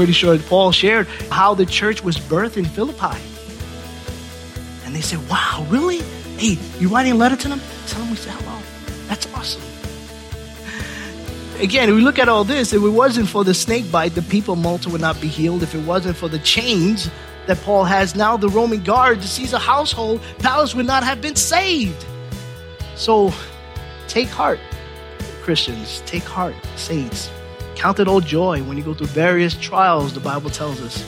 Pretty 0.00 0.14
sure 0.14 0.38
Paul 0.38 0.72
shared 0.72 1.06
how 1.30 1.52
the 1.52 1.66
church 1.66 2.02
was 2.02 2.16
birthed 2.16 2.56
in 2.56 2.64
Philippi. 2.64 3.20
And 4.86 4.96
they 4.96 5.02
said, 5.02 5.18
Wow, 5.28 5.66
really? 5.68 5.98
Hey, 6.38 6.56
you 6.78 6.88
writing 6.88 7.12
a 7.12 7.16
letter 7.16 7.36
to 7.36 7.48
them? 7.48 7.60
Tell 7.86 8.00
them 8.00 8.08
we 8.08 8.16
said 8.16 8.32
hello. 8.32 8.58
That's 9.08 9.30
awesome. 9.34 9.60
Again, 11.60 11.94
we 11.94 12.00
look 12.00 12.18
at 12.18 12.30
all 12.30 12.44
this, 12.44 12.72
if 12.72 12.82
it 12.82 12.88
wasn't 12.88 13.28
for 13.28 13.44
the 13.44 13.52
snake 13.52 13.92
bite, 13.92 14.14
the 14.14 14.22
people 14.22 14.54
of 14.54 14.60
Malta 14.60 14.88
would 14.88 15.02
not 15.02 15.20
be 15.20 15.28
healed. 15.28 15.62
If 15.62 15.74
it 15.74 15.84
wasn't 15.84 16.16
for 16.16 16.30
the 16.30 16.38
chains 16.38 17.10
that 17.46 17.58
Paul 17.58 17.84
has 17.84 18.16
now, 18.16 18.38
the 18.38 18.48
Roman 18.48 18.82
guard, 18.82 19.18
the 19.20 19.26
Caesar 19.26 19.58
household, 19.58 20.22
palace 20.38 20.74
would 20.74 20.86
not 20.86 21.04
have 21.04 21.20
been 21.20 21.36
saved. 21.36 22.06
So 22.96 23.34
take 24.08 24.28
heart, 24.28 24.60
Christians. 25.42 26.02
Take 26.06 26.22
heart, 26.22 26.54
saints. 26.76 27.30
Count 27.80 27.98
it 27.98 28.08
all 28.08 28.20
joy 28.20 28.62
when 28.64 28.76
you 28.76 28.82
go 28.82 28.92
through 28.92 29.06
various 29.06 29.54
trials, 29.54 30.12
the 30.12 30.20
Bible 30.20 30.50
tells 30.50 30.82
us. 30.82 31.02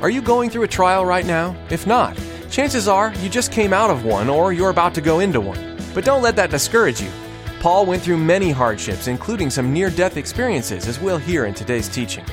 Are 0.00 0.10
you 0.10 0.22
going 0.22 0.48
through 0.48 0.62
a 0.62 0.68
trial 0.68 1.04
right 1.04 1.26
now? 1.26 1.56
If 1.70 1.88
not, 1.88 2.16
chances 2.52 2.86
are 2.86 3.12
you 3.14 3.28
just 3.28 3.50
came 3.50 3.72
out 3.72 3.90
of 3.90 4.04
one 4.04 4.30
or 4.30 4.52
you're 4.52 4.70
about 4.70 4.94
to 4.94 5.00
go 5.00 5.18
into 5.18 5.40
one. 5.40 5.76
But 5.92 6.04
don't 6.04 6.22
let 6.22 6.36
that 6.36 6.50
discourage 6.50 7.00
you. 7.00 7.10
Paul 7.58 7.84
went 7.84 8.00
through 8.00 8.18
many 8.18 8.52
hardships, 8.52 9.08
including 9.08 9.50
some 9.50 9.72
near 9.72 9.90
death 9.90 10.16
experiences, 10.16 10.86
as 10.86 11.00
we'll 11.00 11.18
hear 11.18 11.46
in 11.46 11.54
today's 11.54 11.88
teaching. 11.88 12.24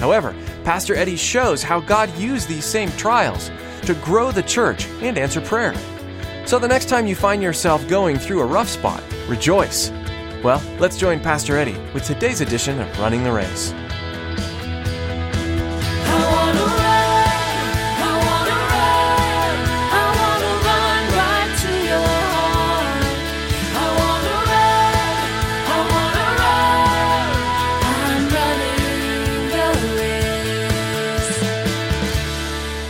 However, 0.00 0.34
Pastor 0.64 0.96
Eddie 0.96 1.14
shows 1.14 1.62
how 1.62 1.78
God 1.78 2.12
used 2.18 2.48
these 2.48 2.64
same 2.64 2.90
trials 2.96 3.52
to 3.82 3.94
grow 4.02 4.32
the 4.32 4.42
church 4.42 4.86
and 5.00 5.16
answer 5.16 5.40
prayer. 5.40 5.76
So 6.44 6.58
the 6.58 6.66
next 6.66 6.88
time 6.88 7.06
you 7.06 7.14
find 7.14 7.40
yourself 7.40 7.86
going 7.86 8.18
through 8.18 8.40
a 8.40 8.46
rough 8.46 8.68
spot, 8.68 9.00
rejoice. 9.28 9.92
Well, 10.44 10.62
let's 10.78 10.96
join 10.96 11.18
Pastor 11.18 11.56
Eddie 11.56 11.76
with 11.92 12.04
today's 12.04 12.40
edition 12.40 12.80
of 12.80 12.98
Running 13.00 13.24
the 13.24 13.32
Race. 13.32 13.74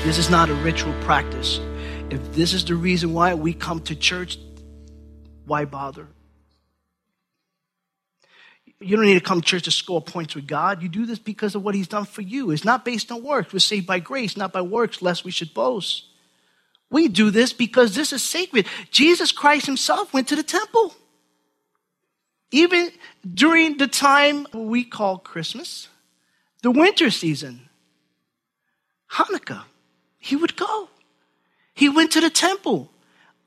This 0.04 0.18
is 0.18 0.28
not 0.28 0.50
a 0.50 0.54
ritual 0.54 0.92
practice. 1.00 1.60
If 2.10 2.34
this 2.34 2.52
is 2.52 2.62
the 2.66 2.74
reason 2.74 3.14
why 3.14 3.32
we 3.32 3.54
come 3.54 3.80
to 3.84 3.96
church, 3.96 4.38
why 5.46 5.64
bother? 5.64 6.08
You 8.80 8.96
don't 8.96 9.06
need 9.06 9.14
to 9.14 9.20
come 9.20 9.40
to 9.40 9.46
church 9.46 9.64
to 9.64 9.70
score 9.70 10.00
points 10.00 10.34
with 10.36 10.46
God. 10.46 10.82
You 10.82 10.88
do 10.88 11.04
this 11.04 11.18
because 11.18 11.54
of 11.54 11.62
what 11.62 11.74
He's 11.74 11.88
done 11.88 12.04
for 12.04 12.22
you. 12.22 12.50
It's 12.50 12.64
not 12.64 12.84
based 12.84 13.10
on 13.10 13.22
works. 13.22 13.52
We're 13.52 13.58
saved 13.58 13.86
by 13.86 13.98
grace, 13.98 14.36
not 14.36 14.52
by 14.52 14.60
works, 14.60 15.02
lest 15.02 15.24
we 15.24 15.32
should 15.32 15.52
boast. 15.52 16.04
We 16.90 17.08
do 17.08 17.30
this 17.30 17.52
because 17.52 17.94
this 17.94 18.12
is 18.12 18.22
sacred. 18.22 18.66
Jesus 18.90 19.32
Christ 19.32 19.66
Himself 19.66 20.14
went 20.14 20.28
to 20.28 20.36
the 20.36 20.42
temple. 20.42 20.94
Even 22.50 22.90
during 23.34 23.76
the 23.76 23.88
time 23.88 24.46
we 24.54 24.84
call 24.84 25.18
Christmas, 25.18 25.88
the 26.62 26.70
winter 26.70 27.10
season, 27.10 27.68
Hanukkah, 29.12 29.64
He 30.18 30.36
would 30.36 30.56
go. 30.56 30.88
He 31.74 31.88
went 31.88 32.12
to 32.12 32.20
the 32.20 32.30
temple. 32.30 32.90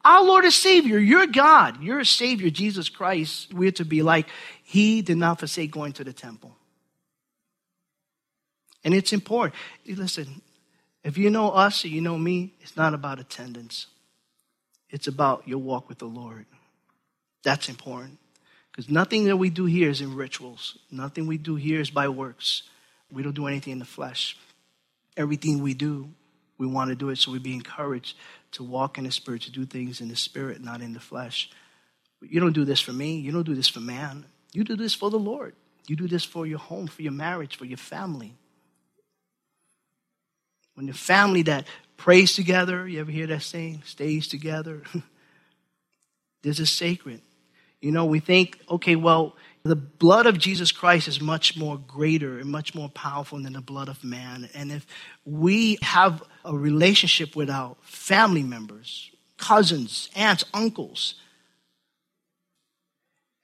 Our 0.04 0.24
Lord 0.24 0.46
and 0.46 0.54
Savior, 0.54 0.98
your 0.98 1.28
God, 1.28 1.82
your 1.82 2.04
Savior, 2.04 2.50
Jesus 2.50 2.90
Christ, 2.90 3.54
we're 3.54 3.72
to 3.74 3.86
be 3.86 4.02
like, 4.02 4.28
He 4.64 5.02
did 5.02 5.18
not 5.18 5.40
forsake 5.40 5.72
going 5.72 5.94
to 5.94 6.04
the 6.04 6.14
temple. 6.14 6.56
And 8.84 8.94
it's 8.94 9.14
important. 9.14 9.54
Listen, 9.86 10.42
if 11.04 11.18
you 11.18 11.30
know 11.30 11.52
us 11.52 11.86
or 11.86 11.90
you 11.90 12.02
know 12.02 12.18
me, 12.18 12.54
it's 12.62 12.76
not 12.76 12.94
about 12.94 13.20
attendance, 13.20 13.88
it's 14.90 15.08
about 15.08 15.48
your 15.48 15.60
walk 15.60 15.88
with 15.88 16.00
the 16.00 16.06
Lord. 16.06 16.46
That's 17.44 17.70
important. 17.70 18.18
Because 18.72 18.90
nothing 18.90 19.26
that 19.26 19.38
we 19.38 19.50
do 19.50 19.66
here 19.66 19.90
is 19.90 20.02
in 20.02 20.16
rituals, 20.16 20.78
nothing 20.90 21.28
we 21.28 21.38
do 21.38 21.56
here 21.56 21.82
is 21.82 21.92
by 21.92 22.08
works. 22.08 22.64
We 23.12 23.24
don't 23.24 23.36
do 23.36 23.48
anything 23.48 23.74
in 23.74 23.80
the 23.80 23.86
flesh. 23.86 24.38
Everything 25.18 25.62
we 25.62 25.74
do, 25.74 26.10
we 26.58 26.66
want 26.66 26.90
to 26.90 26.96
do 26.96 27.10
it 27.10 27.18
so 27.18 27.32
we 27.32 27.40
be 27.40 27.54
encouraged 27.54 28.16
to 28.52 28.64
walk 28.64 28.98
in 28.98 29.06
the 29.06 29.12
spirit, 29.12 29.44
to 29.44 29.52
do 29.52 29.66
things 29.66 30.02
in 30.02 30.10
the 30.10 30.16
spirit, 30.16 30.62
not 30.62 30.82
in 30.82 30.94
the 30.94 31.00
flesh. 31.00 31.50
You 32.22 32.40
don't 32.40 32.54
do 32.54 32.66
this 32.66 32.82
for 32.82 32.94
me. 32.94 33.20
You 33.20 33.32
don't 33.32 33.46
do 33.46 33.56
this 33.56 33.68
for 33.68 33.80
man. 33.80 34.26
You 34.54 34.64
do 34.64 34.76
this 34.76 34.94
for 34.94 35.10
the 35.10 35.20
Lord. 35.20 35.56
You 35.88 35.96
do 35.96 36.08
this 36.08 36.24
for 36.24 36.46
your 36.46 36.60
home, 36.60 36.88
for 36.88 37.02
your 37.02 37.12
marriage, 37.12 37.58
for 37.58 37.66
your 37.66 37.78
family. 37.78 38.36
When 40.76 40.86
the 40.86 40.94
family 40.94 41.42
that 41.44 41.68
prays 41.98 42.36
together, 42.36 42.88
you 42.88 43.00
ever 43.00 43.12
hear 43.12 43.28
that 43.28 43.42
saying, 43.42 43.84
stays 43.86 44.28
together? 44.28 44.84
this 46.44 46.60
is 46.60 46.72
sacred. 46.72 47.22
You 47.82 47.92
know, 47.92 48.06
we 48.06 48.20
think, 48.20 48.60
okay, 48.70 48.96
well, 48.96 49.36
the 49.64 49.76
blood 49.76 50.26
of 50.26 50.40
Jesus 50.40 50.72
Christ 50.72 51.08
is 51.08 51.22
much 51.22 51.56
more 51.56 51.78
greater 51.78 52.40
and 52.40 52.50
much 52.50 52.74
more 52.74 52.90
powerful 52.90 53.40
than 53.42 53.54
the 53.54 53.62
blood 53.62 53.90
of 53.90 54.04
man. 54.04 54.50
And 54.54 54.72
if 54.72 54.86
we 55.24 55.78
have 55.82 56.24
a 56.44 56.56
relationship 56.56 57.36
with 57.36 57.50
our 57.50 57.76
family 57.82 58.44
members, 58.44 59.12
cousins, 59.38 60.10
aunts, 60.16 60.44
uncles, 60.54 61.16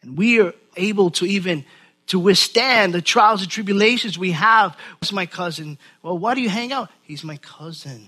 and 0.01 0.17
we 0.17 0.39
are 0.39 0.53
able 0.75 1.11
to 1.11 1.25
even 1.25 1.65
to 2.07 2.19
withstand 2.19 2.93
the 2.93 3.01
trials 3.01 3.41
and 3.41 3.51
tribulations 3.51 4.17
we 4.17 4.31
have. 4.31 4.77
What's 4.99 5.11
my 5.11 5.25
cousin? 5.25 5.77
Well, 6.01 6.17
why 6.17 6.35
do 6.35 6.41
you 6.41 6.49
hang 6.49 6.71
out? 6.71 6.89
He's 7.01 7.23
my 7.23 7.37
cousin. 7.37 8.07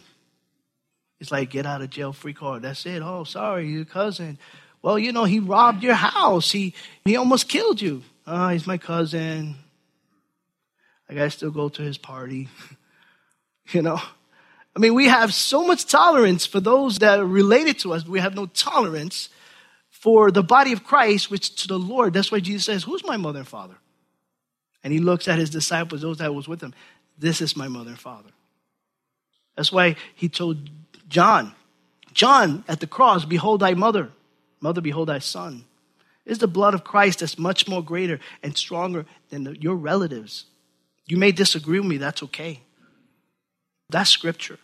It's 1.19 1.31
like 1.31 1.49
get 1.49 1.65
out 1.65 1.81
of 1.81 1.89
jail 1.89 2.13
free 2.13 2.33
card. 2.33 2.61
That's 2.61 2.85
it. 2.85 3.01
Oh, 3.01 3.25
sorry, 3.25 3.67
your 3.67 3.85
cousin. 3.85 4.39
Well, 4.81 4.97
you 4.97 5.11
know, 5.11 5.25
he 5.25 5.39
robbed 5.39 5.83
your 5.83 5.95
house. 5.95 6.51
He 6.51 6.73
he 7.05 7.15
almost 7.15 7.49
killed 7.49 7.81
you. 7.81 8.03
Oh, 8.25 8.49
he's 8.49 8.67
my 8.67 8.77
cousin. 8.77 9.55
I 11.09 11.13
gotta 11.13 11.31
still 11.31 11.51
go 11.51 11.69
to 11.69 11.81
his 11.81 11.97
party. 11.97 12.47
you 13.71 13.81
know? 13.81 13.99
I 14.75 14.79
mean, 14.79 14.93
we 14.93 15.07
have 15.07 15.33
so 15.33 15.65
much 15.65 15.87
tolerance 15.87 16.45
for 16.45 16.59
those 16.59 16.99
that 16.99 17.19
are 17.19 17.25
related 17.25 17.79
to 17.79 17.93
us, 17.93 18.03
but 18.03 18.11
we 18.11 18.19
have 18.19 18.35
no 18.35 18.45
tolerance 18.45 19.29
for 19.89 20.31
the 20.31 20.43
body 20.43 20.71
of 20.71 20.83
Christ, 20.83 21.29
which 21.29 21.63
to 21.63 21.67
the 21.67 21.79
Lord. 21.79 22.13
That's 22.13 22.31
why 22.31 22.39
Jesus 22.39 22.65
says, 22.65 22.83
Who's 22.83 23.03
my 23.03 23.17
mother 23.17 23.39
and 23.39 23.47
father? 23.47 23.75
And 24.83 24.93
he 24.93 24.99
looks 24.99 25.27
at 25.27 25.39
his 25.39 25.49
disciples, 25.49 26.01
those 26.01 26.19
that 26.19 26.33
was 26.33 26.47
with 26.47 26.61
him. 26.61 26.73
This 27.17 27.41
is 27.41 27.57
my 27.57 27.67
mother 27.67 27.89
and 27.89 27.99
father. 27.99 28.29
That's 29.57 29.73
why 29.73 29.97
he 30.15 30.29
told 30.29 30.69
John, 31.09 31.53
John, 32.13 32.63
at 32.67 32.79
the 32.79 32.87
cross, 32.87 33.25
behold 33.25 33.59
thy 33.59 33.73
mother. 33.73 34.11
Mother, 34.61 34.81
behold 34.81 35.09
thy 35.09 35.19
son. 35.19 35.65
It's 36.25 36.39
the 36.39 36.47
blood 36.47 36.73
of 36.73 36.83
Christ 36.83 37.19
that's 37.19 37.39
much 37.39 37.67
more 37.67 37.83
greater 37.83 38.19
and 38.43 38.55
stronger 38.55 39.05
than 39.29 39.45
the, 39.45 39.59
your 39.59 39.75
relatives. 39.75 40.45
You 41.07 41.17
may 41.17 41.31
disagree 41.31 41.79
with 41.79 41.89
me, 41.89 41.97
that's 41.97 42.21
okay. 42.23 42.61
That's 43.89 44.09
scripture. 44.09 44.59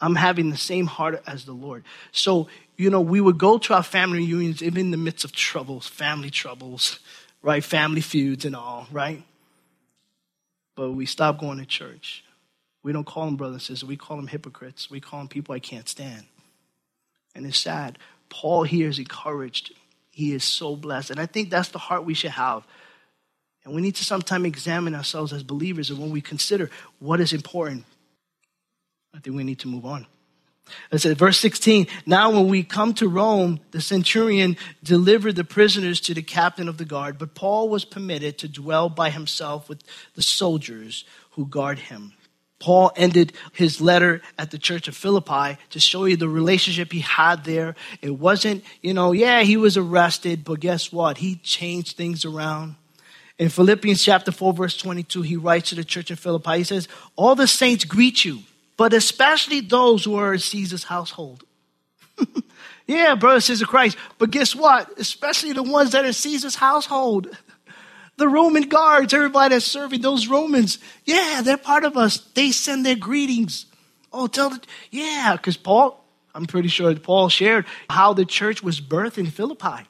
I'm 0.00 0.14
having 0.14 0.50
the 0.50 0.56
same 0.56 0.86
heart 0.86 1.22
as 1.26 1.44
the 1.44 1.52
Lord. 1.52 1.84
So, 2.12 2.48
you 2.76 2.90
know, 2.90 3.00
we 3.00 3.20
would 3.20 3.38
go 3.38 3.58
to 3.58 3.74
our 3.74 3.82
family 3.82 4.18
reunions 4.18 4.62
even 4.62 4.80
in 4.80 4.90
the 4.90 4.96
midst 4.96 5.24
of 5.24 5.32
troubles, 5.32 5.86
family 5.86 6.30
troubles, 6.30 6.98
right? 7.42 7.64
Family 7.64 8.00
feuds 8.00 8.44
and 8.44 8.54
all, 8.54 8.86
right? 8.90 9.22
But 10.74 10.92
we 10.92 11.06
stop 11.06 11.38
going 11.38 11.58
to 11.58 11.66
church. 11.66 12.24
We 12.82 12.92
don't 12.92 13.06
call 13.06 13.26
them 13.26 13.36
brothers 13.36 13.54
and 13.54 13.62
sisters. 13.62 13.88
We 13.88 13.96
call 13.96 14.16
them 14.16 14.26
hypocrites. 14.26 14.90
We 14.90 15.00
call 15.00 15.20
them 15.20 15.28
people 15.28 15.54
I 15.54 15.58
can't 15.58 15.88
stand. 15.88 16.24
And 17.34 17.46
it's 17.46 17.58
sad. 17.58 17.98
Paul 18.28 18.64
here 18.64 18.88
is 18.88 18.98
encouraged. 18.98 19.72
He 20.10 20.32
is 20.32 20.44
so 20.44 20.76
blessed. 20.76 21.10
And 21.10 21.20
I 21.20 21.26
think 21.26 21.50
that's 21.50 21.68
the 21.68 21.78
heart 21.78 22.04
we 22.04 22.14
should 22.14 22.30
have. 22.30 22.66
And 23.64 23.74
we 23.74 23.82
need 23.82 23.96
to 23.96 24.04
sometimes 24.04 24.46
examine 24.46 24.94
ourselves 24.94 25.32
as 25.32 25.42
believers 25.42 25.90
and 25.90 25.98
when 25.98 26.10
we 26.10 26.20
consider 26.20 26.70
what 27.00 27.20
is 27.20 27.32
important, 27.32 27.84
I 29.14 29.18
think 29.18 29.36
we 29.36 29.44
need 29.44 29.58
to 29.60 29.68
move 29.68 29.84
on. 29.84 30.06
It 30.90 30.98
says, 30.98 31.16
verse 31.16 31.38
16, 31.38 31.86
now 32.06 32.30
when 32.30 32.48
we 32.48 32.62
come 32.62 32.92
to 32.94 33.08
Rome, 33.08 33.60
the 33.70 33.80
centurion 33.80 34.56
delivered 34.82 35.36
the 35.36 35.44
prisoners 35.44 36.00
to 36.02 36.14
the 36.14 36.22
captain 36.22 36.68
of 36.68 36.76
the 36.76 36.84
guard, 36.84 37.18
but 37.18 37.34
Paul 37.34 37.68
was 37.68 37.84
permitted 37.84 38.38
to 38.38 38.48
dwell 38.48 38.88
by 38.88 39.10
himself 39.10 39.68
with 39.68 39.82
the 40.14 40.22
soldiers 40.22 41.04
who 41.32 41.46
guard 41.46 41.78
him. 41.78 42.14
Paul 42.58 42.90
ended 42.96 43.34
his 43.52 43.80
letter 43.80 44.22
at 44.38 44.50
the 44.50 44.58
church 44.58 44.88
of 44.88 44.96
Philippi 44.96 45.58
to 45.70 45.80
show 45.80 46.06
you 46.06 46.16
the 46.16 46.28
relationship 46.28 46.90
he 46.90 47.00
had 47.00 47.44
there. 47.44 47.76
It 48.00 48.18
wasn't, 48.18 48.64
you 48.82 48.94
know, 48.94 49.12
yeah, 49.12 49.42
he 49.42 49.56
was 49.56 49.76
arrested, 49.76 50.44
but 50.44 50.60
guess 50.60 50.90
what? 50.90 51.18
He 51.18 51.36
changed 51.36 51.96
things 51.96 52.24
around. 52.24 52.76
In 53.38 53.50
Philippians 53.50 54.02
chapter 54.02 54.32
4, 54.32 54.54
verse 54.54 54.76
22, 54.78 55.20
he 55.20 55.36
writes 55.36 55.68
to 55.68 55.74
the 55.74 55.84
church 55.84 56.10
in 56.10 56.16
Philippi, 56.16 56.58
he 56.58 56.64
says, 56.64 56.88
All 57.16 57.34
the 57.34 57.46
saints 57.46 57.84
greet 57.84 58.24
you, 58.24 58.40
but 58.78 58.94
especially 58.94 59.60
those 59.60 60.04
who 60.04 60.16
are 60.16 60.32
in 60.32 60.38
Caesar's 60.38 60.84
household. 60.84 61.44
yeah, 62.86 63.14
brothers 63.14 63.48
and 63.50 63.58
sisters 63.58 63.68
Christ, 63.68 63.98
but 64.18 64.30
guess 64.30 64.54
what? 64.54 64.98
Especially 64.98 65.52
the 65.52 65.62
ones 65.62 65.92
that 65.92 66.04
are 66.04 66.08
in 66.08 66.14
Caesar's 66.14 66.54
household. 66.54 67.36
The 68.18 68.28
Roman 68.28 68.68
guards, 68.68 69.12
everybody 69.12 69.54
that's 69.54 69.66
serving 69.66 70.00
those 70.00 70.26
Romans, 70.26 70.78
yeah, 71.04 71.42
they're 71.44 71.58
part 71.58 71.84
of 71.84 71.96
us. 71.96 72.18
They 72.34 72.50
send 72.50 72.86
their 72.86 72.96
greetings. 72.96 73.66
Oh, 74.12 74.26
tell 74.26 74.50
the, 74.50 74.60
yeah, 74.90 75.34
because 75.36 75.56
Paul, 75.56 76.02
I'm 76.34 76.46
pretty 76.46 76.68
sure 76.68 76.94
Paul 76.94 77.28
shared 77.28 77.66
how 77.90 78.14
the 78.14 78.24
church 78.24 78.62
was 78.62 78.80
birthed 78.80 79.18
in 79.18 79.26
Philippi. 79.26 79.86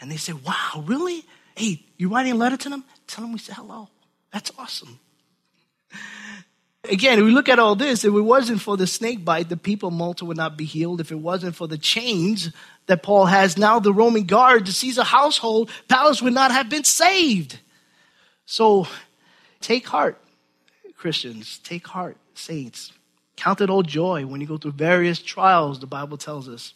And 0.00 0.10
they 0.10 0.16
said, 0.16 0.42
wow, 0.44 0.84
really? 0.84 1.24
Hey, 1.54 1.84
you 1.96 2.08
writing 2.08 2.32
a 2.32 2.36
letter 2.36 2.56
to 2.56 2.68
them? 2.68 2.84
Tell 3.06 3.22
them 3.22 3.32
we 3.32 3.38
said 3.38 3.54
hello. 3.54 3.88
That's 4.32 4.50
awesome. 4.58 4.98
Again, 6.90 7.18
if 7.18 7.24
we 7.24 7.30
look 7.30 7.48
at 7.48 7.58
all 7.58 7.74
this, 7.74 8.04
if 8.04 8.14
it 8.14 8.20
wasn't 8.20 8.60
for 8.60 8.76
the 8.76 8.86
snake 8.86 9.24
bite, 9.24 9.48
the 9.48 9.56
people 9.56 9.88
of 9.88 9.94
Malta 9.94 10.24
would 10.24 10.36
not 10.36 10.56
be 10.56 10.64
healed. 10.64 11.00
If 11.00 11.12
it 11.12 11.18
wasn't 11.18 11.54
for 11.54 11.68
the 11.68 11.78
chains 11.78 12.50
that 12.86 13.02
Paul 13.02 13.26
has 13.26 13.56
now, 13.56 13.78
the 13.78 13.92
Roman 13.92 14.24
guard, 14.24 14.66
the 14.66 14.72
Caesar 14.72 15.02
household, 15.02 15.70
palace 15.88 16.22
would 16.22 16.32
not 16.32 16.50
have 16.50 16.68
been 16.68 16.84
saved. 16.84 17.58
So 18.46 18.86
take 19.60 19.86
heart, 19.86 20.20
Christians. 20.96 21.58
Take 21.58 21.86
heart, 21.86 22.16
saints. 22.34 22.92
Count 23.36 23.60
it 23.60 23.70
all 23.70 23.82
joy 23.82 24.24
when 24.24 24.40
you 24.40 24.46
go 24.46 24.56
through 24.56 24.72
various 24.72 25.18
trials, 25.18 25.78
the 25.80 25.86
Bible 25.86 26.16
tells 26.16 26.48
us. 26.48 26.72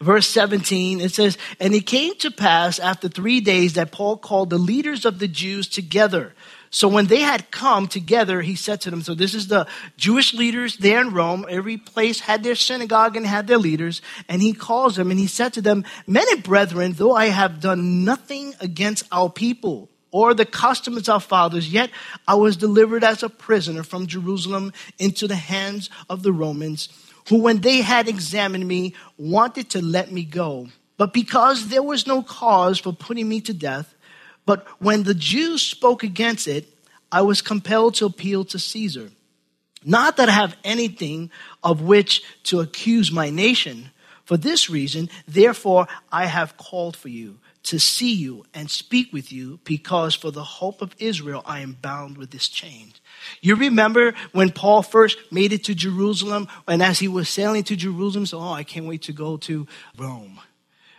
Verse 0.00 0.28
17, 0.28 1.00
it 1.00 1.12
says, 1.12 1.36
And 1.58 1.74
it 1.74 1.86
came 1.86 2.14
to 2.18 2.30
pass 2.30 2.78
after 2.78 3.08
three 3.08 3.40
days 3.40 3.72
that 3.72 3.90
Paul 3.90 4.16
called 4.16 4.50
the 4.50 4.58
leaders 4.58 5.04
of 5.04 5.18
the 5.18 5.26
Jews 5.26 5.66
together 5.66 6.34
so 6.70 6.88
when 6.88 7.06
they 7.06 7.20
had 7.20 7.50
come 7.50 7.88
together, 7.88 8.42
he 8.42 8.54
said 8.54 8.82
to 8.82 8.90
them, 8.90 9.02
so 9.02 9.14
this 9.14 9.34
is 9.34 9.48
the 9.48 9.66
Jewish 9.96 10.34
leaders 10.34 10.76
there 10.76 11.00
in 11.00 11.14
Rome. 11.14 11.46
Every 11.48 11.78
place 11.78 12.20
had 12.20 12.42
their 12.42 12.54
synagogue 12.54 13.16
and 13.16 13.26
had 13.26 13.46
their 13.46 13.58
leaders. 13.58 14.02
And 14.28 14.42
he 14.42 14.52
calls 14.52 14.96
them 14.96 15.10
and 15.10 15.18
he 15.18 15.26
said 15.26 15.54
to 15.54 15.62
them, 15.62 15.84
men 16.06 16.26
and 16.30 16.42
brethren, 16.42 16.92
though 16.92 17.14
I 17.14 17.26
have 17.26 17.60
done 17.60 18.04
nothing 18.04 18.54
against 18.60 19.06
our 19.10 19.30
people 19.30 19.88
or 20.10 20.34
the 20.34 20.44
customs 20.44 21.08
of 21.08 21.14
our 21.14 21.20
fathers, 21.20 21.72
yet 21.72 21.90
I 22.26 22.34
was 22.34 22.56
delivered 22.56 23.04
as 23.04 23.22
a 23.22 23.28
prisoner 23.28 23.82
from 23.82 24.06
Jerusalem 24.06 24.72
into 24.98 25.26
the 25.26 25.36
hands 25.36 25.90
of 26.08 26.22
the 26.22 26.32
Romans, 26.32 26.88
who 27.28 27.40
when 27.40 27.60
they 27.60 27.82
had 27.82 28.08
examined 28.08 28.66
me, 28.66 28.94
wanted 29.16 29.70
to 29.70 29.82
let 29.82 30.10
me 30.12 30.24
go. 30.24 30.68
But 30.96 31.12
because 31.12 31.68
there 31.68 31.82
was 31.82 32.06
no 32.06 32.22
cause 32.22 32.78
for 32.78 32.92
putting 32.92 33.28
me 33.28 33.40
to 33.42 33.54
death, 33.54 33.94
but 34.48 34.66
when 34.80 35.02
the 35.02 35.12
Jews 35.12 35.60
spoke 35.60 36.02
against 36.02 36.48
it, 36.48 36.66
I 37.12 37.20
was 37.20 37.42
compelled 37.42 37.96
to 37.96 38.06
appeal 38.06 38.46
to 38.46 38.58
Caesar. 38.58 39.10
Not 39.84 40.16
that 40.16 40.30
I 40.30 40.32
have 40.32 40.56
anything 40.64 41.30
of 41.62 41.82
which 41.82 42.22
to 42.44 42.60
accuse 42.60 43.12
my 43.12 43.28
nation. 43.28 43.90
For 44.24 44.38
this 44.38 44.70
reason, 44.70 45.10
therefore, 45.26 45.86
I 46.10 46.24
have 46.24 46.56
called 46.56 46.96
for 46.96 47.10
you 47.10 47.40
to 47.64 47.78
see 47.78 48.14
you 48.14 48.46
and 48.54 48.70
speak 48.70 49.12
with 49.12 49.30
you, 49.30 49.60
because 49.64 50.14
for 50.14 50.30
the 50.30 50.44
hope 50.44 50.80
of 50.80 50.96
Israel, 50.98 51.42
I 51.44 51.60
am 51.60 51.76
bound 51.82 52.16
with 52.16 52.30
this 52.30 52.48
chain. 52.48 52.94
You 53.42 53.54
remember 53.54 54.14
when 54.32 54.50
Paul 54.50 54.82
first 54.82 55.18
made 55.30 55.52
it 55.52 55.64
to 55.64 55.74
Jerusalem, 55.74 56.48
and 56.66 56.82
as 56.82 56.98
he 57.00 57.08
was 57.08 57.28
sailing 57.28 57.64
to 57.64 57.76
Jerusalem, 57.76 58.24
so, 58.24 58.38
oh, 58.38 58.52
I 58.52 58.64
can't 58.64 58.86
wait 58.86 59.02
to 59.02 59.12
go 59.12 59.36
to 59.36 59.66
Rome. 59.98 60.40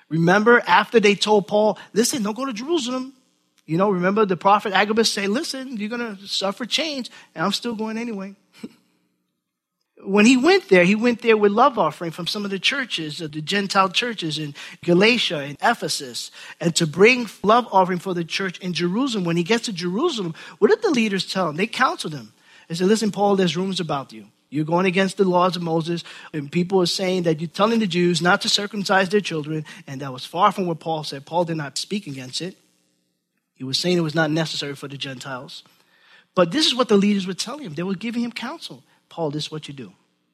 Remember 0.07 0.61
after 0.67 0.99
they 0.99 1.15
told 1.15 1.47
Paul, 1.47 1.79
listen, 1.93 2.21
don't 2.21 2.37
go 2.37 2.45
to 2.45 2.53
Jerusalem. 2.53 3.13
You 3.69 3.77
know, 3.77 3.91
remember 3.91 4.25
the 4.25 4.35
prophet 4.35 4.73
Agabus 4.73 5.11
say, 5.11 5.27
listen, 5.27 5.77
you're 5.77 5.89
going 5.89 6.17
to 6.17 6.27
suffer 6.27 6.65
change, 6.65 7.11
and 7.35 7.45
I'm 7.45 7.51
still 7.51 7.75
going 7.75 7.99
anyway. 7.99 8.33
when 10.03 10.25
he 10.25 10.37
went 10.37 10.69
there, 10.69 10.83
he 10.83 10.95
went 10.95 11.21
there 11.21 11.37
with 11.37 11.51
love 11.51 11.77
offering 11.77 12.09
from 12.09 12.25
some 12.25 12.43
of 12.45 12.49
the 12.49 12.57
churches, 12.57 13.19
the 13.19 13.27
Gentile 13.27 13.89
churches 13.89 14.39
in 14.39 14.55
Galatia 14.83 15.37
and 15.37 15.55
Ephesus, 15.61 16.31
and 16.59 16.75
to 16.77 16.87
bring 16.87 17.29
love 17.43 17.67
offering 17.71 17.99
for 17.99 18.15
the 18.15 18.23
church 18.23 18.57
in 18.57 18.73
Jerusalem. 18.73 19.23
When 19.23 19.37
he 19.37 19.43
gets 19.43 19.65
to 19.65 19.71
Jerusalem, 19.71 20.33
what 20.57 20.71
did 20.71 20.81
the 20.81 20.89
leaders 20.89 21.31
tell 21.31 21.47
him? 21.47 21.55
They 21.55 21.67
counseled 21.67 22.15
him. 22.15 22.33
They 22.69 22.73
said, 22.73 22.87
listen, 22.87 23.11
Paul, 23.11 23.35
there's 23.35 23.55
rumors 23.55 23.79
about 23.79 24.11
you. 24.11 24.25
You're 24.49 24.65
going 24.65 24.87
against 24.87 25.17
the 25.17 25.25
laws 25.25 25.55
of 25.55 25.61
Moses, 25.61 26.03
and 26.33 26.51
people 26.51 26.81
are 26.81 26.87
saying 26.87 27.21
that 27.23 27.39
you're 27.39 27.47
telling 27.47 27.81
the 27.81 27.85
Jews 27.85 28.19
not 28.19 28.41
to 28.41 28.49
circumcise 28.49 29.09
their 29.09 29.21
children, 29.21 29.63
and 29.85 30.01
that 30.01 30.11
was 30.11 30.25
far 30.25 30.51
from 30.51 30.65
what 30.65 30.79
Paul 30.79 31.03
said. 31.03 31.27
Paul 31.27 31.45
did 31.45 31.57
not 31.57 31.77
speak 31.77 32.07
against 32.07 32.41
it. 32.41 32.57
He 33.59 33.65
was 33.65 33.77
saying 33.77 33.97
it 33.97 34.01
was 34.01 34.15
not 34.15 34.31
necessary 34.31 34.73
for 34.73 34.87
the 34.87 34.97
Gentiles. 34.97 35.63
But 36.33 36.51
this 36.51 36.65
is 36.65 36.73
what 36.73 36.87
the 36.87 36.95
leaders 36.95 37.27
were 37.27 37.33
telling 37.33 37.65
him. 37.65 37.73
They 37.73 37.83
were 37.83 37.93
giving 37.93 38.23
him 38.23 38.31
counsel. 38.31 38.83
Paul, 39.09 39.31
this 39.31 39.45
is 39.47 39.51
what 39.51 39.67
you 39.67 39.73
do. 39.73 39.91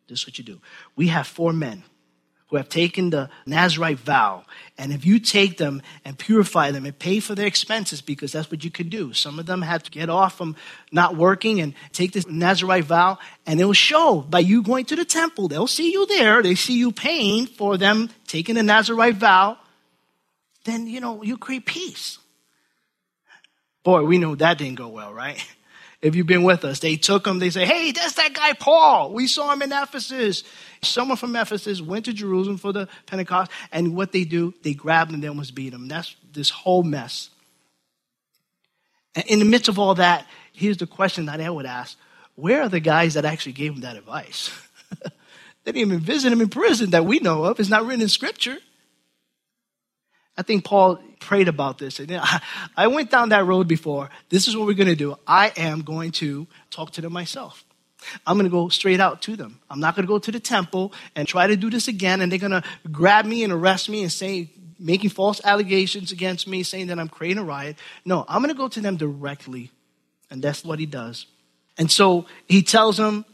This 0.08 0.20
is 0.20 0.28
what 0.28 0.38
you 0.38 0.44
do. 0.44 0.62
We 0.96 1.08
have 1.08 1.26
four 1.26 1.52
men 1.52 1.82
who 2.50 2.58
have 2.58 2.70
taken 2.70 3.10
the 3.10 3.32
Nazarite 3.48 3.98
vow. 3.98 4.44
And 4.78 4.94
if 4.94 5.08
you 5.08 5.18
take 5.18 5.58
them 5.58 5.82
and 6.06 6.20
purify 6.20 6.70
them 6.70 6.86
and 6.86 6.98
pay 7.00 7.20
for 7.20 7.34
their 7.34 7.48
expenses, 7.48 8.00
because 8.00 8.32
that's 8.32 8.52
what 8.52 8.64
you 8.64 8.70
can 8.70 8.90
do. 8.90 9.12
Some 9.14 9.40
of 9.40 9.48
them 9.48 9.64
had 9.64 9.84
to 9.86 9.90
get 9.90 10.12
off 10.12 10.38
from 10.38 10.56
not 10.92 11.18
working 11.18 11.62
and 11.62 11.74
take 11.94 12.12
this 12.12 12.28
Nazarite 12.28 12.84
vow, 12.84 13.18
and 13.48 13.60
it 13.60 13.66
will 13.66 13.74
show 13.74 14.22
by 14.22 14.38
you 14.38 14.62
going 14.62 14.86
to 14.86 14.96
the 14.96 15.04
temple. 15.04 15.48
They'll 15.48 15.66
see 15.66 15.92
you 15.92 16.06
there. 16.06 16.44
They 16.44 16.54
see 16.54 16.78
you 16.78 16.92
paying 16.92 17.48
for 17.48 17.76
them 17.76 18.12
taking 18.28 18.54
the 18.54 18.62
Nazarite 18.62 19.16
vow. 19.16 19.58
Then, 20.66 20.86
you 20.86 21.00
know, 21.00 21.24
you 21.24 21.40
create 21.40 21.66
peace. 21.66 22.20
Boy, 23.86 24.04
we 24.04 24.18
know 24.18 24.34
that 24.36 24.58
didn't 24.58 24.76
go 24.76 24.90
well, 24.90 25.14
right? 25.14 25.42
If 26.02 26.16
you've 26.16 26.28
been 26.28 26.44
with 26.44 26.66
us, 26.66 26.80
they 26.80 26.98
took 26.98 27.26
him, 27.26 27.40
they 27.40 27.50
say, 27.50 27.66
hey, 27.66 27.92
that's 27.92 28.14
that 28.14 28.34
guy 28.34 28.54
Paul. 28.54 29.14
We 29.14 29.28
saw 29.28 29.54
him 29.54 29.62
in 29.62 29.72
Ephesus. 29.72 30.44
Someone 30.82 31.18
from 31.18 31.36
Ephesus 31.36 31.82
went 31.82 32.06
to 32.06 32.14
Jerusalem 32.14 32.58
for 32.58 32.74
the 32.74 32.90
Pentecost, 33.06 33.50
and 33.72 33.96
what 33.96 34.12
they 34.12 34.24
do, 34.24 34.54
they 34.64 34.74
grabbed 34.74 35.12
him 35.12 35.22
then 35.22 35.38
was 35.38 35.52
beat 35.52 35.74
him. 35.74 35.88
That's 35.88 36.16
this 36.34 36.50
whole 36.50 36.84
mess. 36.84 37.30
And 39.16 39.26
in 39.26 39.40
the 39.40 39.46
midst 39.46 39.70
of 39.70 39.80
all 39.80 39.96
that, 39.96 40.28
here's 40.52 40.78
the 40.78 40.88
question 40.88 41.26
that 41.26 41.40
I 41.40 41.50
would 41.50 41.66
ask 41.66 41.98
where 42.36 42.64
are 42.64 42.70
the 42.70 42.82
guys 42.82 43.14
that 43.14 43.24
actually 43.24 43.54
gave 43.54 43.74
him 43.74 43.82
that 43.82 43.96
advice? 43.96 44.52
they 45.64 45.72
didn't 45.72 45.78
even 45.78 46.00
visit 46.00 46.32
him 46.32 46.42
in 46.42 46.50
prison 46.50 46.90
that 46.90 47.06
we 47.06 47.20
know 47.20 47.46
of. 47.46 47.60
It's 47.60 47.70
not 47.70 47.86
written 47.86 48.02
in 48.02 48.10
scripture. 48.10 48.58
I 50.38 50.42
think 50.42 50.66
Paul 50.66 51.00
prayed 51.20 51.48
about 51.48 51.78
this. 51.78 52.00
And 52.00 52.20
I 52.76 52.88
went 52.88 53.10
down 53.10 53.30
that 53.30 53.46
road 53.46 53.68
before. 53.68 54.10
This 54.30 54.48
is 54.48 54.56
what 54.56 54.68
we're 54.68 54.74
going 54.74 54.88
to 54.88 54.96
do. 54.96 55.16
I 55.26 55.52
am 55.56 55.82
going 55.82 56.12
to 56.14 56.48
talk 56.70 56.92
to 56.92 57.02
them 57.02 57.14
myself. 57.14 57.64
I'm 58.28 58.38
going 58.38 58.46
to 58.46 58.52
go 58.52 58.70
straight 58.70 59.00
out 59.00 59.22
to 59.24 59.36
them. 59.36 59.60
I'm 59.70 59.80
not 59.80 59.96
going 59.96 60.06
to 60.06 60.08
go 60.08 60.20
to 60.20 60.32
the 60.32 60.40
temple 60.40 60.94
and 61.16 61.28
try 61.28 61.48
to 61.48 61.56
do 61.56 61.70
this 61.70 61.88
again. 61.88 62.22
And 62.22 62.32
they're 62.32 62.40
going 62.40 62.52
to 62.52 62.64
grab 62.92 63.26
me 63.26 63.44
and 63.44 63.52
arrest 63.52 63.90
me 63.90 64.04
and 64.04 64.12
say, 64.12 64.52
making 64.78 65.10
false 65.10 65.40
allegations 65.46 66.12
against 66.12 66.48
me, 66.48 66.62
saying 66.62 66.88
that 66.88 67.00
I'm 67.00 67.08
creating 67.08 67.38
a 67.38 67.44
riot. 67.44 67.78
No, 68.04 68.26
I'm 68.28 68.42
going 68.42 68.54
to 68.54 68.58
go 68.58 68.68
to 68.68 68.82
them 68.82 68.98
directly. 68.98 69.72
And 70.30 70.44
that's 70.44 70.66
what 70.66 70.80
he 70.80 70.86
does. 70.86 71.28
And 71.78 71.90
so 71.90 72.26
he 72.48 72.62
tells 72.62 72.98
them, 72.98 73.26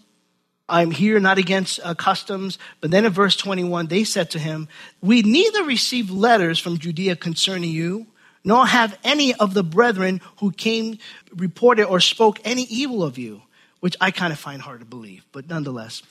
I'm 0.72 0.90
here 0.90 1.20
not 1.20 1.38
against 1.38 1.82
uh, 1.84 1.94
customs. 1.94 2.58
But 2.80 2.90
then 2.92 3.06
in 3.06 3.12
verse 3.12 3.36
21, 3.36 3.88
they 3.88 4.06
said 4.06 4.32
to 4.32 4.40
him, 4.40 4.70
We 5.02 5.22
neither 5.22 5.64
receive 5.64 6.10
letters 6.10 6.58
from 6.58 6.80
Judea 6.80 7.18
concerning 7.18 7.72
you, 7.72 8.08
nor 8.44 8.66
have 8.66 8.98
any 9.04 9.36
of 9.36 9.54
the 9.54 9.64
brethren 9.64 10.22
who 10.40 10.52
came 10.52 10.98
reported 11.36 11.86
or 11.86 12.00
spoke 12.00 12.40
any 12.44 12.64
evil 12.64 13.04
of 13.04 13.18
you, 13.18 13.42
which 13.82 13.98
I 14.00 14.12
kind 14.12 14.32
of 14.32 14.40
find 14.40 14.62
hard 14.62 14.80
to 14.80 14.86
believe, 14.86 15.26
but 15.32 15.50
nonetheless. 15.50 16.02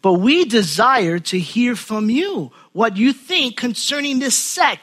But 0.00 0.14
we 0.14 0.46
desire 0.46 1.20
to 1.20 1.38
hear 1.38 1.76
from 1.76 2.10
you 2.10 2.50
what 2.72 2.96
you 2.96 3.12
think 3.12 3.56
concerning 3.56 4.18
this 4.18 4.36
sect. 4.36 4.82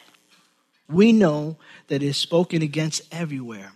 We 0.88 1.12
know 1.12 1.58
that 1.88 2.04
it 2.04 2.04
is 2.04 2.18
spoken 2.18 2.62
against 2.62 3.02
everywhere. 3.12 3.74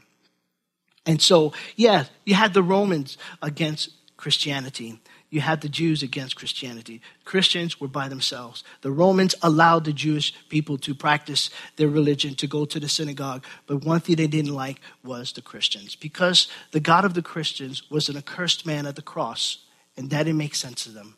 And 1.05 1.21
so, 1.21 1.53
yeah, 1.75 2.05
you 2.23 2.35
had 2.35 2.53
the 2.53 2.63
Romans 2.63 3.17
against 3.41 3.89
Christianity 4.15 4.99
you 5.33 5.41
had 5.41 5.61
the 5.61 5.69
Jews 5.69 6.03
against 6.03 6.35
Christianity. 6.35 7.01
Christians 7.25 7.81
were 7.81 7.87
by 7.87 8.07
themselves. 8.07 8.63
The 8.81 8.91
Romans 8.91 9.33
allowed 9.41 9.83
the 9.83 9.91
Jewish 9.91 10.31
people 10.47 10.77
to 10.77 10.93
practice 10.93 11.49
their 11.75 11.87
religion, 11.87 12.35
to 12.35 12.45
go 12.45 12.65
to 12.65 12.79
the 12.79 12.87
synagogue. 12.87 13.43
But 13.65 13.83
one 13.83 13.99
thing 13.99 14.15
they 14.15 14.27
didn't 14.27 14.53
like 14.53 14.79
was 15.03 15.31
the 15.31 15.41
Christians, 15.41 15.95
because 15.95 16.47
the 16.69 16.79
God 16.79 17.03
of 17.03 17.15
the 17.15 17.23
Christians 17.23 17.89
was 17.89 18.09
an 18.09 18.15
accursed 18.15 18.67
man 18.67 18.85
at 18.85 18.95
the 18.95 19.01
cross, 19.01 19.65
and 19.97 20.11
that 20.11 20.25
didn't 20.25 20.37
make 20.37 20.53
sense 20.53 20.83
to 20.83 20.91
them. 20.91 21.17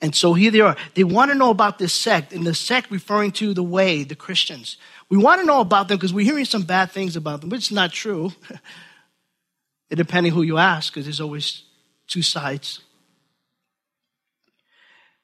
And 0.00 0.14
so 0.14 0.32
here 0.32 0.50
they 0.50 0.60
are. 0.60 0.76
They 0.94 1.04
want 1.04 1.30
to 1.30 1.36
know 1.36 1.50
about 1.50 1.78
this 1.78 1.92
sect, 1.92 2.32
and 2.32 2.46
the 2.46 2.54
sect 2.54 2.90
referring 2.90 3.32
to 3.32 3.52
the 3.52 3.62
way, 3.62 4.04
the 4.04 4.16
Christians. 4.16 4.78
We 5.10 5.18
want 5.18 5.42
to 5.42 5.46
know 5.46 5.60
about 5.60 5.88
them 5.88 5.98
because 5.98 6.14
we're 6.14 6.24
hearing 6.24 6.46
some 6.46 6.62
bad 6.62 6.92
things 6.92 7.14
about 7.14 7.42
them, 7.42 7.50
which 7.50 7.66
is 7.66 7.72
not 7.72 7.92
true. 7.92 8.32
it 9.90 9.96
depending 9.96 10.32
who 10.32 10.40
you 10.40 10.56
ask, 10.56 10.94
because 10.94 11.04
there's 11.04 11.20
always 11.20 11.64
two 12.06 12.22
sides. 12.22 12.80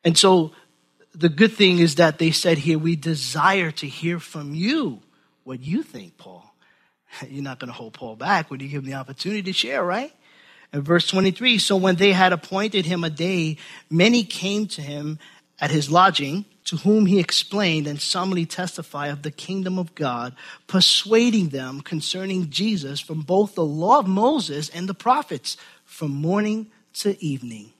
And 0.04 0.16
so 0.16 0.52
the 1.14 1.28
good 1.28 1.52
thing 1.52 1.78
is 1.78 1.96
that 1.96 2.18
they 2.18 2.30
said 2.30 2.58
here, 2.58 2.78
we 2.78 2.96
desire 2.96 3.70
to 3.72 3.86
hear 3.86 4.18
from 4.18 4.54
you 4.54 5.00
what 5.44 5.60
you 5.60 5.82
think, 5.82 6.16
Paul. 6.18 6.54
You're 7.28 7.42
not 7.42 7.58
going 7.58 7.68
to 7.68 7.74
hold 7.74 7.94
Paul 7.94 8.16
back 8.16 8.50
when 8.50 8.60
you 8.60 8.68
give 8.68 8.82
him 8.82 8.90
the 8.90 8.96
opportunity 8.96 9.42
to 9.42 9.52
share, 9.52 9.84
right? 9.84 10.12
And 10.72 10.82
verse 10.82 11.06
23 11.06 11.58
So 11.58 11.76
when 11.76 11.96
they 11.96 12.12
had 12.12 12.32
appointed 12.32 12.86
him 12.86 13.04
a 13.04 13.10
day, 13.10 13.58
many 13.90 14.24
came 14.24 14.66
to 14.68 14.82
him 14.82 15.18
at 15.60 15.70
his 15.70 15.90
lodging, 15.90 16.44
to 16.64 16.76
whom 16.78 17.06
he 17.06 17.18
explained 17.18 17.86
and 17.86 18.00
solemnly 18.00 18.46
testified 18.46 19.10
of 19.10 19.22
the 19.22 19.30
kingdom 19.30 19.78
of 19.78 19.94
God, 19.94 20.34
persuading 20.66 21.50
them 21.50 21.80
concerning 21.80 22.50
Jesus 22.50 23.00
from 23.00 23.22
both 23.22 23.54
the 23.54 23.64
law 23.64 23.98
of 23.98 24.06
Moses 24.06 24.68
and 24.70 24.88
the 24.88 24.94
prophets, 24.94 25.56
from 25.84 26.10
morning 26.10 26.68
to 26.94 27.22
evening. 27.22 27.71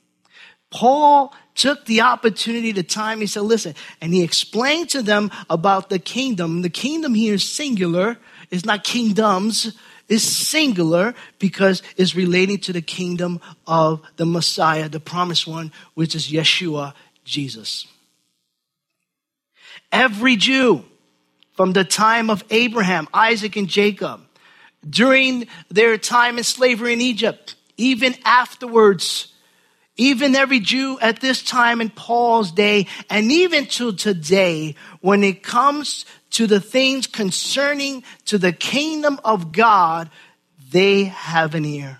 Paul 0.73 1.31
took 1.53 1.85
the 1.85 2.01
opportunity, 2.01 2.71
the 2.71 2.81
time, 2.81 3.21
he 3.21 3.27
said, 3.27 3.43
listen, 3.43 3.75
and 4.01 4.11
he 4.11 4.23
explained 4.23 4.89
to 4.89 5.03
them 5.03 5.29
about 5.47 5.89
the 5.91 5.99
kingdom. 5.99 6.63
The 6.63 6.69
kingdom 6.71 7.13
here 7.13 7.35
is 7.35 7.47
singular, 7.47 8.17
it's 8.49 8.65
not 8.65 8.83
kingdoms, 8.83 9.77
is 10.09 10.23
singular 10.23 11.13
because 11.37 11.83
it's 11.95 12.15
relating 12.15 12.57
to 12.57 12.73
the 12.73 12.81
kingdom 12.81 13.39
of 13.67 14.01
the 14.15 14.25
Messiah, 14.25 14.89
the 14.89 14.99
promised 14.99 15.45
one, 15.45 15.71
which 15.93 16.15
is 16.15 16.31
Yeshua, 16.31 16.95
Jesus. 17.23 17.85
Every 19.91 20.37
Jew 20.37 20.83
from 21.55 21.73
the 21.73 21.83
time 21.83 22.31
of 22.31 22.43
Abraham, 22.49 23.07
Isaac, 23.13 23.55
and 23.57 23.67
Jacob, 23.67 24.21
during 24.89 25.45
their 25.69 25.99
time 25.99 26.39
in 26.39 26.43
slavery 26.43 26.93
in 26.93 27.01
Egypt, 27.01 27.53
even 27.77 28.15
afterwards, 28.25 29.32
even 29.95 30.35
every 30.35 30.59
Jew 30.59 30.99
at 30.99 31.19
this 31.19 31.43
time 31.43 31.79
in 31.79 31.89
Paul's 31.89 32.51
day, 32.51 32.87
and 33.09 33.31
even 33.31 33.67
to 33.67 33.93
today, 33.93 34.75
when 35.01 35.23
it 35.23 35.43
comes 35.43 36.05
to 36.31 36.47
the 36.47 36.59
things 36.59 37.05
concerning 37.05 38.03
to 38.25 38.37
the 38.37 38.51
kingdom 38.51 39.19
of 39.23 39.51
God, 39.51 40.09
they 40.71 41.05
have 41.05 41.53
an 41.53 41.65
ear. 41.65 41.99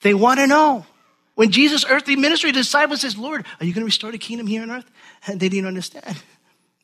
They 0.00 0.14
want 0.14 0.40
to 0.40 0.46
know. 0.46 0.86
When 1.34 1.50
Jesus' 1.50 1.84
earthly 1.88 2.16
ministry, 2.16 2.50
the 2.50 2.60
disciples 2.60 3.02
says, 3.02 3.16
Lord, 3.16 3.44
are 3.60 3.66
you 3.66 3.72
going 3.72 3.82
to 3.82 3.86
restore 3.86 4.10
the 4.10 4.18
kingdom 4.18 4.46
here 4.46 4.62
on 4.62 4.70
earth? 4.70 4.90
And 5.26 5.40
they 5.40 5.48
didn't 5.48 5.66
understand. 5.66 6.22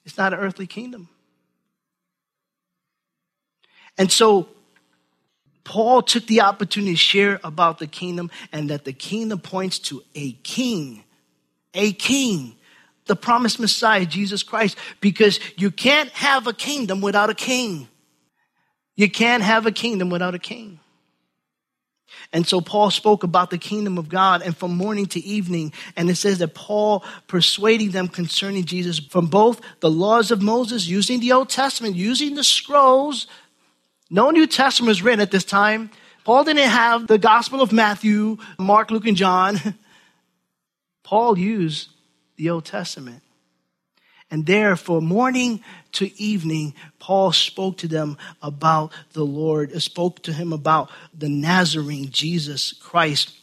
It's 0.04 0.18
not 0.18 0.32
an 0.32 0.40
earthly 0.40 0.66
kingdom. 0.66 1.08
And 3.96 4.10
so 4.10 4.48
Paul 5.64 6.02
took 6.02 6.26
the 6.26 6.42
opportunity 6.42 6.92
to 6.92 6.98
share 6.98 7.40
about 7.42 7.78
the 7.78 7.86
kingdom 7.86 8.30
and 8.52 8.70
that 8.70 8.84
the 8.84 8.92
kingdom 8.92 9.40
points 9.40 9.78
to 9.80 10.02
a 10.14 10.32
king, 10.32 11.04
a 11.72 11.92
king, 11.92 12.56
the 13.06 13.16
promised 13.16 13.58
Messiah, 13.58 14.06
Jesus 14.06 14.42
Christ, 14.42 14.76
because 15.00 15.40
you 15.56 15.70
can't 15.70 16.10
have 16.10 16.46
a 16.46 16.52
kingdom 16.52 17.00
without 17.00 17.30
a 17.30 17.34
king. 17.34 17.88
You 18.96 19.10
can't 19.10 19.42
have 19.42 19.66
a 19.66 19.72
kingdom 19.72 20.10
without 20.10 20.34
a 20.34 20.38
king. 20.38 20.80
And 22.32 22.46
so 22.46 22.60
Paul 22.60 22.90
spoke 22.90 23.22
about 23.22 23.50
the 23.50 23.58
kingdom 23.58 23.98
of 23.98 24.08
God 24.08 24.42
and 24.42 24.56
from 24.56 24.76
morning 24.76 25.06
to 25.06 25.20
evening. 25.20 25.72
And 25.96 26.08
it 26.08 26.16
says 26.16 26.38
that 26.38 26.54
Paul 26.54 27.04
persuading 27.28 27.90
them 27.90 28.08
concerning 28.08 28.64
Jesus 28.64 28.98
from 28.98 29.26
both 29.26 29.60
the 29.80 29.90
laws 29.90 30.30
of 30.30 30.42
Moses, 30.42 30.86
using 30.86 31.20
the 31.20 31.32
Old 31.32 31.48
Testament, 31.48 31.96
using 31.96 32.34
the 32.34 32.44
scrolls. 32.44 33.26
No 34.14 34.30
New 34.30 34.46
Testament 34.46 34.86
was 34.86 35.02
written 35.02 35.18
at 35.18 35.32
this 35.32 35.44
time. 35.44 35.90
Paul 36.22 36.44
didn't 36.44 36.68
have 36.68 37.08
the 37.08 37.18
Gospel 37.18 37.60
of 37.60 37.72
Matthew, 37.72 38.38
Mark, 38.60 38.92
Luke, 38.92 39.08
and 39.08 39.16
John. 39.16 39.58
Paul 41.02 41.36
used 41.36 41.88
the 42.36 42.48
Old 42.50 42.64
Testament. 42.64 43.22
And 44.30 44.46
there, 44.46 44.76
for 44.76 45.02
morning 45.02 45.64
to 45.94 46.16
evening, 46.16 46.74
Paul 47.00 47.32
spoke 47.32 47.76
to 47.78 47.88
them 47.88 48.16
about 48.40 48.92
the 49.14 49.24
Lord, 49.24 49.82
spoke 49.82 50.22
to 50.22 50.32
him 50.32 50.52
about 50.52 50.92
the 51.12 51.28
Nazarene, 51.28 52.10
Jesus 52.10 52.72
Christ, 52.72 53.36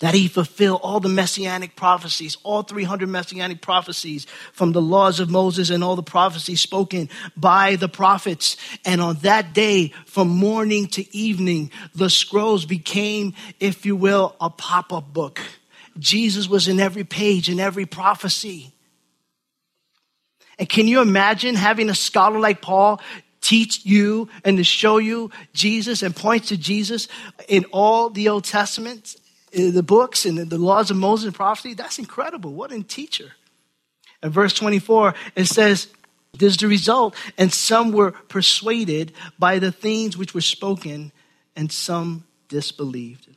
that 0.00 0.14
he 0.14 0.28
fulfill 0.28 0.76
all 0.76 1.00
the 1.00 1.08
messianic 1.08 1.76
prophecies, 1.76 2.36
all 2.42 2.62
300 2.62 3.08
messianic 3.08 3.60
prophecies 3.60 4.26
from 4.52 4.72
the 4.72 4.82
laws 4.82 5.20
of 5.20 5.30
Moses 5.30 5.70
and 5.70 5.84
all 5.84 5.96
the 5.96 6.02
prophecies 6.02 6.60
spoken 6.60 7.08
by 7.36 7.76
the 7.76 7.88
prophets. 7.88 8.56
And 8.84 9.00
on 9.00 9.16
that 9.22 9.54
day, 9.54 9.92
from 10.06 10.28
morning 10.28 10.88
to 10.88 11.16
evening, 11.16 11.70
the 11.94 12.10
scrolls 12.10 12.64
became, 12.64 13.34
if 13.60 13.86
you 13.86 13.96
will, 13.96 14.34
a 14.40 14.50
pop 14.50 14.92
up 14.92 15.12
book. 15.12 15.40
Jesus 15.98 16.48
was 16.48 16.66
in 16.66 16.80
every 16.80 17.04
page, 17.04 17.48
in 17.48 17.60
every 17.60 17.86
prophecy. 17.86 18.72
And 20.58 20.68
can 20.68 20.86
you 20.88 21.00
imagine 21.00 21.54
having 21.54 21.88
a 21.88 21.94
scholar 21.94 22.38
like 22.38 22.60
Paul 22.60 23.00
teach 23.40 23.84
you 23.84 24.28
and 24.44 24.56
to 24.56 24.64
show 24.64 24.98
you 24.98 25.30
Jesus 25.52 26.02
and 26.02 26.16
point 26.16 26.44
to 26.44 26.56
Jesus 26.56 27.08
in 27.46 27.64
all 27.66 28.08
the 28.08 28.28
Old 28.28 28.44
Testament, 28.44 29.16
Eh, 29.54 29.70
the 29.70 29.82
books 29.82 30.26
and 30.26 30.38
the 30.38 30.58
laws 30.58 30.90
of 30.90 30.96
Moses 30.96 31.26
and 31.26 31.34
prophecy? 31.34 31.74
That's 31.74 31.98
incredible. 31.98 32.52
What 32.52 32.72
a 32.72 32.82
teacher. 32.82 33.32
In 34.22 34.30
verse 34.30 34.52
24, 34.54 35.14
it 35.36 35.46
says, 35.46 35.88
this 36.32 36.52
is 36.52 36.56
the 36.56 36.68
result. 36.68 37.14
And 37.38 37.52
some 37.52 37.92
were 37.92 38.12
persuaded 38.12 39.12
by 39.38 39.58
the 39.58 39.72
things 39.72 40.16
which 40.16 40.34
were 40.34 40.40
spoken, 40.40 41.12
and 41.56 41.70
some 41.70 42.24
disbelieved. 42.48 43.28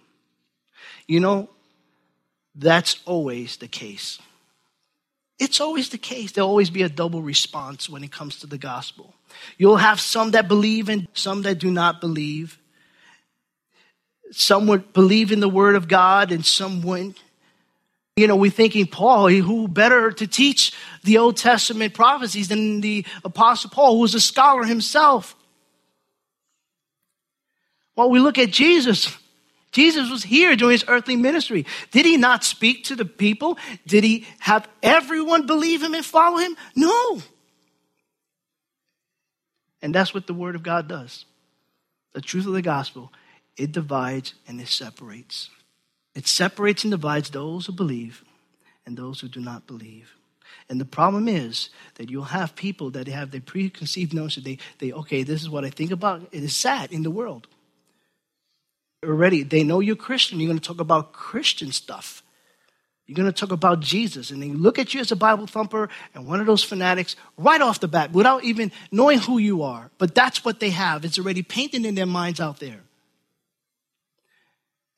You 1.08 1.20
know, 1.20 1.50
that's 2.56 3.00
always 3.06 3.58
the 3.58 3.68
case. 3.68 4.20
It's 5.40 5.62
always 5.62 5.90
the 5.90 6.00
case. 6.00 6.32
There'll 6.32 6.50
always 6.50 6.72
be 6.72 6.82
a 6.82 6.90
double 6.90 7.22
response 7.22 7.88
when 7.88 8.04
it 8.04 8.12
comes 8.12 8.40
to 8.40 8.48
the 8.48 8.58
gospel. 8.58 9.14
You'll 9.58 9.78
have 9.78 10.00
some 10.00 10.32
that 10.32 10.48
believe 10.48 10.90
and 10.90 11.08
some 11.14 11.44
that 11.44 11.60
do 11.60 11.70
not 11.70 12.02
believe. 12.02 12.58
Some 14.32 14.68
would 14.68 14.94
believe 14.94 15.32
in 15.32 15.40
the 15.40 15.50
word 15.50 15.76
of 15.76 15.88
God 15.88 16.32
and 16.32 16.46
some 16.46 16.82
wouldn't. 16.82 17.18
You 18.16 18.28
know, 18.28 18.36
we're 18.36 18.50
thinking, 18.50 18.88
Paul, 18.88 19.30
who 19.30 19.68
better 19.68 20.12
to 20.12 20.28
teach 20.28 20.74
the 21.04 21.20
Old 21.20 21.38
Testament 21.38 21.94
prophecies 21.94 22.48
than 22.48 22.82
the 22.82 23.06
Apostle 23.24 23.70
Paul, 23.70 23.96
who 23.96 24.02
was 24.02 24.16
a 24.16 24.20
scholar 24.20 24.64
himself? 24.64 25.36
Well, 27.96 28.10
we 28.10 28.20
look 28.20 28.38
at 28.38 28.52
Jesus. 28.52 29.16
Jesus 29.72 30.10
was 30.10 30.24
here 30.24 30.56
during 30.56 30.72
his 30.72 30.86
earthly 30.88 31.16
ministry. 31.16 31.66
Did 31.92 32.06
he 32.06 32.18
not 32.18 32.44
speak 32.44 32.86
to 32.86 32.96
the 32.96 33.06
people? 33.06 33.58
Did 33.86 34.04
he 34.04 34.26
have 34.40 34.68
everyone 34.82 35.46
believe 35.46 35.84
him 35.84 35.94
and 35.94 36.04
follow 36.04 36.38
him? 36.38 36.56
No. 36.76 37.22
And 39.82 39.94
that's 39.94 40.14
what 40.14 40.26
the 40.26 40.34
Word 40.34 40.56
of 40.56 40.64
God 40.64 40.88
does. 40.88 41.26
The 42.14 42.22
truth 42.22 42.48
of 42.48 42.54
the 42.54 42.64
gospel, 42.64 43.12
it 43.58 43.72
divides 43.72 44.34
and 44.48 44.62
it 44.62 44.68
separates. 44.68 45.50
It 46.16 46.28
separates 46.28 46.84
and 46.84 46.92
divides 46.92 47.30
those 47.30 47.66
who 47.66 47.74
believe 47.74 48.24
and 48.86 48.98
those 48.98 49.20
who 49.20 49.28
do 49.28 49.40
not 49.40 49.68
believe. 49.68 50.14
And 50.70 50.80
the 50.82 50.86
problem 50.86 51.28
is 51.28 51.70
that 51.96 52.10
you'll 52.10 52.24
have 52.24 52.56
people 52.56 52.92
that 52.92 53.08
have 53.08 53.32
their 53.32 53.42
preconceived 53.42 54.14
notion. 54.14 54.44
They, 54.44 54.58
they, 54.80 54.92
okay, 54.92 55.24
this 55.24 55.42
is 55.42 55.50
what 55.50 55.66
I 55.66 55.70
think 55.70 55.92
about. 55.92 56.28
It 56.32 56.44
is 56.44 56.56
sad 56.56 56.92
in 56.92 57.04
the 57.04 57.12
world 57.12 57.48
already. 59.06 59.44
They 59.44 59.64
know 59.64 59.80
you're 59.80 59.96
Christian. 59.96 60.40
You're 60.40 60.50
going 60.50 60.60
to 60.60 60.68
talk 60.68 60.82
about 60.82 61.14
Christian 61.14 61.72
stuff. 61.72 62.24
You're 63.06 63.16
going 63.16 63.32
to 63.32 63.40
talk 63.40 63.52
about 63.52 63.80
Jesus. 63.80 64.32
And 64.32 64.42
they 64.42 64.50
look 64.50 64.80
at 64.80 64.94
you 64.94 65.00
as 65.00 65.12
a 65.12 65.16
Bible 65.16 65.48
thumper 65.48 65.90
and 66.14 66.28
one 66.28 66.42
of 66.42 66.46
those 66.46 66.64
fanatics 66.64 67.16
right 67.38 67.62
off 67.62 67.80
the 67.80 67.88
bat 67.88 68.12
without 68.12 68.44
even 68.44 68.72
knowing 68.92 69.20
who 69.20 69.38
you 69.38 69.64
are. 69.64 69.90
But 69.98 70.14
that's 70.14 70.44
what 70.44 70.60
they 70.60 70.72
have. 70.72 71.06
It's 71.06 71.18
already 71.18 71.42
painted 71.42 71.86
in 71.86 71.96
their 71.96 72.06
minds 72.06 72.42
out 72.42 72.60
there. 72.60 72.82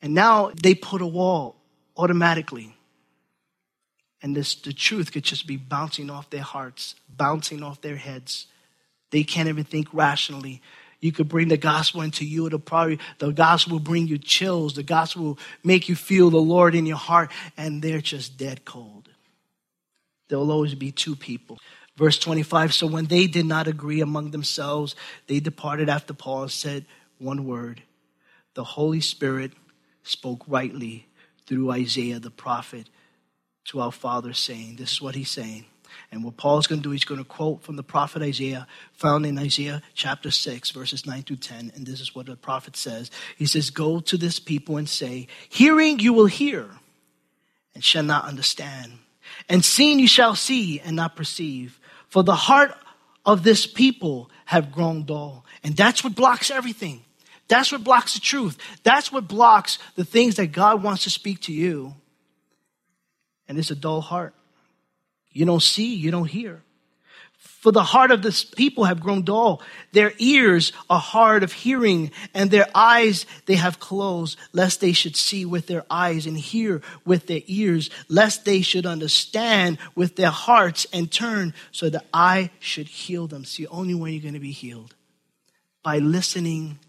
And 0.01 0.13
now 0.13 0.51
they 0.61 0.75
put 0.75 1.01
a 1.01 1.07
wall 1.07 1.55
automatically. 1.97 2.73
And 4.21 4.35
this, 4.35 4.55
the 4.55 4.73
truth 4.73 5.11
could 5.11 5.23
just 5.23 5.47
be 5.47 5.57
bouncing 5.57 6.09
off 6.09 6.29
their 6.29 6.41
hearts, 6.41 6.95
bouncing 7.09 7.63
off 7.63 7.81
their 7.81 7.95
heads. 7.95 8.47
They 9.11 9.23
can't 9.23 9.49
even 9.49 9.63
think 9.63 9.87
rationally. 9.93 10.61
You 10.99 11.11
could 11.13 11.29
bring 11.29 11.47
the 11.47 11.57
gospel 11.57 12.01
into 12.01 12.25
you. 12.25 12.45
It'll 12.45 12.59
probably, 12.59 12.99
the 13.19 13.31
gospel 13.31 13.73
will 13.73 13.79
bring 13.79 14.07
you 14.07 14.17
chills. 14.17 14.73
The 14.73 14.83
gospel 14.83 15.23
will 15.23 15.39
make 15.63 15.87
you 15.87 15.95
feel 15.95 16.29
the 16.29 16.37
Lord 16.37 16.75
in 16.75 16.85
your 16.85 16.97
heart, 16.97 17.31
and 17.55 17.81
they're 17.81 18.01
just 18.01 18.37
dead 18.37 18.65
cold. 18.65 19.09
There 20.27 20.37
will 20.37 20.51
always 20.51 20.75
be 20.75 20.91
two 20.91 21.15
people. 21.15 21.57
Verse 21.95 22.17
25 22.17 22.73
So 22.73 22.87
when 22.87 23.05
they 23.05 23.27
did 23.27 23.45
not 23.45 23.67
agree 23.67 24.01
among 24.01 24.31
themselves, 24.31 24.95
they 25.27 25.39
departed 25.39 25.89
after 25.89 26.13
Paul 26.13 26.49
said 26.49 26.85
one 27.17 27.45
word 27.45 27.83
The 28.53 28.63
Holy 28.63 29.01
Spirit 29.01 29.53
spoke 30.09 30.43
rightly 30.47 31.07
through 31.45 31.71
Isaiah 31.71 32.19
the 32.19 32.31
prophet 32.31 32.89
to 33.65 33.81
our 33.81 33.91
Father, 33.91 34.33
saying, 34.33 34.75
This 34.75 34.93
is 34.93 35.01
what 35.01 35.15
he's 35.15 35.31
saying. 35.31 35.65
And 36.11 36.23
what 36.23 36.37
Paul's 36.37 36.67
going 36.67 36.81
to 36.81 36.87
do, 36.87 36.91
he's 36.91 37.05
going 37.05 37.19
to 37.19 37.25
quote 37.25 37.63
from 37.63 37.75
the 37.75 37.83
prophet 37.83 38.21
Isaiah, 38.21 38.67
found 38.93 39.25
in 39.25 39.37
Isaiah 39.39 39.81
chapter 39.95 40.29
6, 40.29 40.71
verses 40.71 41.05
9 41.05 41.23
through 41.23 41.37
10. 41.37 41.71
And 41.75 41.85
this 41.85 41.99
is 41.99 42.13
what 42.13 42.27
the 42.27 42.35
prophet 42.35 42.75
says. 42.75 43.09
He 43.37 43.45
says, 43.45 43.69
Go 43.69 43.99
to 44.01 44.17
this 44.17 44.39
people 44.39 44.77
and 44.77 44.87
say, 44.87 45.27
Hearing 45.49 45.99
you 45.99 46.13
will 46.13 46.27
hear 46.27 46.67
and 47.73 47.83
shall 47.83 48.03
not 48.03 48.25
understand, 48.25 48.93
and 49.47 49.63
seeing 49.63 49.99
you 49.99 50.07
shall 50.07 50.35
see 50.35 50.79
and 50.79 50.95
not 50.95 51.15
perceive. 51.15 51.79
For 52.07 52.23
the 52.23 52.35
heart 52.35 52.75
of 53.25 53.43
this 53.43 53.67
people 53.67 54.31
have 54.45 54.71
grown 54.71 55.05
dull. 55.05 55.45
And 55.63 55.75
that's 55.75 56.03
what 56.03 56.15
blocks 56.15 56.49
everything. 56.49 57.03
That's 57.49 57.71
what 57.71 57.83
blocks 57.83 58.13
the 58.13 58.19
truth. 58.21 58.57
That's 58.83 59.11
what 59.11 59.27
blocks 59.27 59.79
the 59.95 60.05
things 60.05 60.35
that 60.35 60.53
God 60.53 60.81
wants 60.81 61.03
to 61.03 61.09
speak 61.09 61.41
to 61.41 61.53
you. 61.53 61.95
And 63.47 63.57
it's 63.57 63.71
a 63.71 63.75
dull 63.75 64.01
heart. 64.01 64.33
You 65.31 65.45
don't 65.45 65.61
see, 65.61 65.95
you 65.95 66.11
don't 66.11 66.29
hear. 66.29 66.61
For 67.37 67.71
the 67.71 67.83
heart 67.83 68.11
of 68.11 68.21
this 68.21 68.43
people 68.43 68.85
have 68.85 68.99
grown 68.99 69.23
dull. 69.23 69.61
Their 69.91 70.13
ears 70.17 70.71
are 70.89 70.99
hard 70.99 71.41
of 71.41 71.51
hearing, 71.51 72.11
and 72.33 72.51
their 72.51 72.67
eyes 72.75 73.25
they 73.47 73.55
have 73.55 73.79
closed, 73.79 74.37
lest 74.53 74.79
they 74.79 74.93
should 74.93 75.15
see 75.15 75.45
with 75.45 75.67
their 75.67 75.85
eyes 75.89 76.25
and 76.25 76.37
hear 76.37 76.81
with 77.05 77.27
their 77.27 77.41
ears, 77.47 77.89
lest 78.07 78.45
they 78.45 78.61
should 78.61 78.85
understand 78.85 79.77
with 79.95 80.15
their 80.15 80.29
hearts 80.29 80.85
and 80.93 81.11
turn 81.11 81.53
so 81.71 81.89
that 81.89 82.05
I 82.13 82.51
should 82.59 82.87
heal 82.87 83.27
them. 83.27 83.41
It's 83.41 83.57
the 83.57 83.67
only 83.67 83.95
way 83.95 84.11
you're 84.11 84.21
going 84.21 84.33
to 84.35 84.39
be 84.39 84.51
healed 84.51 84.93
by 85.81 85.97
listening 85.97 86.79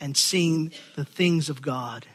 and 0.00 0.16
seeing 0.16 0.72
the 0.96 1.04
things 1.04 1.48
of 1.48 1.62
God. 1.62 2.06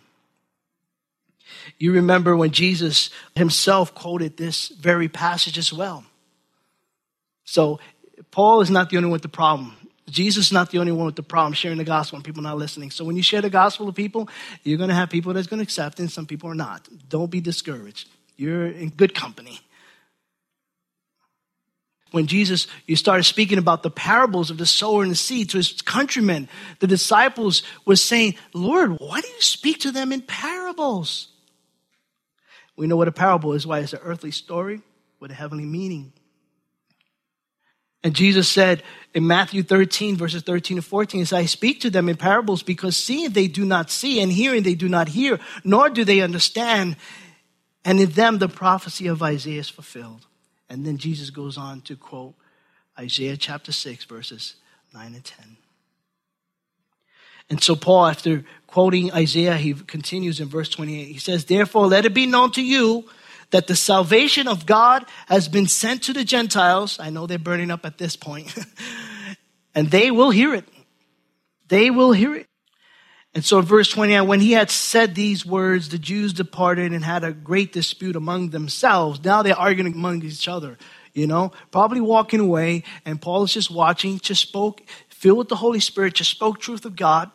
You 1.77 1.93
remember 1.93 2.35
when 2.35 2.51
Jesus 2.51 3.09
himself 3.35 3.93
quoted 3.93 4.37
this 4.37 4.69
very 4.69 5.07
passage 5.07 5.57
as 5.57 5.71
well. 5.71 6.03
So, 7.43 7.79
Paul 8.31 8.61
is 8.61 8.71
not 8.71 8.89
the 8.89 8.97
only 8.97 9.07
one 9.07 9.13
with 9.13 9.21
the 9.21 9.29
problem. 9.29 9.77
Jesus 10.09 10.47
is 10.47 10.51
not 10.51 10.71
the 10.71 10.77
only 10.77 10.91
one 10.91 11.05
with 11.05 11.15
the 11.15 11.23
problem 11.23 11.53
sharing 11.53 11.77
the 11.77 11.83
gospel 11.83 12.17
and 12.17 12.25
people 12.25 12.43
not 12.43 12.57
listening. 12.57 12.91
So 12.91 13.03
when 13.03 13.15
you 13.15 13.23
share 13.23 13.41
the 13.41 13.49
gospel 13.49 13.87
with 13.87 13.95
people, 13.95 14.29
you're 14.63 14.77
going 14.77 14.89
to 14.89 14.95
have 14.95 15.09
people 15.09 15.33
that's 15.33 15.47
going 15.47 15.59
to 15.59 15.63
accept 15.63 15.99
and 15.99 16.11
some 16.11 16.25
people 16.25 16.49
are 16.49 16.55
not. 16.55 16.87
Don't 17.09 17.31
be 17.31 17.41
discouraged. 17.41 18.07
You're 18.37 18.67
in 18.67 18.89
good 18.89 19.15
company. 19.15 19.59
When 22.15 22.27
Jesus, 22.27 22.67
you 22.87 22.95
started 22.95 23.25
speaking 23.25 23.57
about 23.57 23.83
the 23.83 23.91
parables 23.91 24.49
of 24.49 24.57
the 24.57 24.65
sower 24.65 25.03
and 25.03 25.11
the 25.11 25.17
seed 25.17 25.49
to 25.49 25.57
his 25.57 25.81
countrymen, 25.81 26.47
the 26.79 26.87
disciples 26.87 27.61
was 27.83 28.01
saying, 28.01 28.35
Lord, 28.53 29.01
why 29.01 29.19
do 29.19 29.27
you 29.27 29.41
speak 29.41 29.81
to 29.81 29.91
them 29.91 30.13
in 30.13 30.21
parables? 30.21 31.27
We 32.77 32.87
know 32.87 32.95
what 32.95 33.09
a 33.09 33.11
parable 33.11 33.51
is, 33.51 33.67
why 33.67 33.79
it's 33.79 33.91
an 33.91 33.99
earthly 34.01 34.31
story 34.31 34.81
with 35.19 35.31
a 35.31 35.33
heavenly 35.33 35.65
meaning. 35.65 36.13
And 38.01 38.13
Jesus 38.13 38.47
said 38.47 38.81
in 39.13 39.27
Matthew 39.27 39.61
13, 39.61 40.15
verses 40.15 40.41
13 40.41 40.77
to 40.77 40.81
14, 40.81 41.25
says, 41.25 41.33
I 41.33 41.47
speak 41.47 41.81
to 41.81 41.89
them 41.89 42.07
in 42.07 42.15
parables 42.15 42.63
because 42.63 42.95
seeing 42.95 43.31
they 43.31 43.49
do 43.49 43.65
not 43.65 43.91
see 43.91 44.21
and 44.21 44.31
hearing 44.31 44.63
they 44.63 44.75
do 44.75 44.87
not 44.87 45.09
hear, 45.09 45.37
nor 45.65 45.89
do 45.89 46.05
they 46.05 46.21
understand. 46.21 46.95
And 47.83 47.99
in 47.99 48.11
them 48.11 48.37
the 48.37 48.47
prophecy 48.47 49.07
of 49.07 49.21
Isaiah 49.21 49.59
is 49.59 49.67
fulfilled. 49.67 50.25
And 50.69 50.85
then 50.85 50.97
Jesus 50.97 51.29
goes 51.29 51.57
on 51.57 51.81
to 51.81 51.95
quote 51.95 52.33
Isaiah 52.97 53.37
chapter 53.37 53.71
6, 53.71 54.05
verses 54.05 54.55
9 54.93 55.13
and 55.13 55.23
10. 55.23 55.57
And 57.49 57.61
so, 57.61 57.75
Paul, 57.75 58.07
after 58.07 58.43
quoting 58.65 59.11
Isaiah, 59.11 59.55
he 59.55 59.73
continues 59.73 60.39
in 60.39 60.47
verse 60.47 60.69
28. 60.69 61.05
He 61.05 61.19
says, 61.19 61.45
Therefore, 61.45 61.85
let 61.87 62.05
it 62.05 62.13
be 62.13 62.25
known 62.25 62.51
to 62.51 62.63
you 62.63 63.07
that 63.51 63.67
the 63.67 63.75
salvation 63.75 64.47
of 64.47 64.65
God 64.65 65.05
has 65.27 65.47
been 65.47 65.67
sent 65.67 66.03
to 66.03 66.13
the 66.13 66.23
Gentiles. 66.23 66.99
I 66.99 67.11
know 67.11 67.27
they're 67.27 67.37
burning 67.37 67.69
up 67.69 67.85
at 67.85 67.97
this 67.97 68.15
point, 68.15 68.53
and 69.75 69.91
they 69.91 70.09
will 70.09 70.31
hear 70.31 70.55
it. 70.55 70.65
They 71.67 71.91
will 71.91 72.11
hear 72.11 72.35
it. 72.35 72.47
And 73.35 73.43
so, 73.43 73.59
verse 73.59 73.89
29, 73.89 74.27
when 74.27 74.39
he 74.39 74.53
had 74.53 74.71
said 74.71 75.13
these 75.13 75.45
words, 75.45 75.89
the 75.89 75.99
Jews 75.99 76.31
departed 76.31 76.93
and 76.93 77.03
had 77.03 77.25
a 77.25 77.33
great 77.33 77.73
dispute 77.73 78.15
among 78.15 78.51
themselves. 78.51 79.21
Now 79.25 79.43
they're 79.43 79.59
arguing 79.59 79.93
among 79.93 80.23
each 80.23 80.47
other, 80.47 80.77
you 81.13 81.27
know, 81.27 81.51
probably 81.69 81.99
walking 81.99 82.39
away. 82.39 82.83
And 83.03 83.21
Paul 83.21 83.43
is 83.43 83.53
just 83.53 83.69
watching, 83.69 84.19
just 84.19 84.41
spoke, 84.41 84.81
filled 85.09 85.37
with 85.37 85.49
the 85.49 85.57
Holy 85.57 85.81
Spirit, 85.81 86.13
just 86.13 86.31
spoke 86.31 86.61
truth 86.61 86.85
of 86.85 86.95
God. 86.95 87.29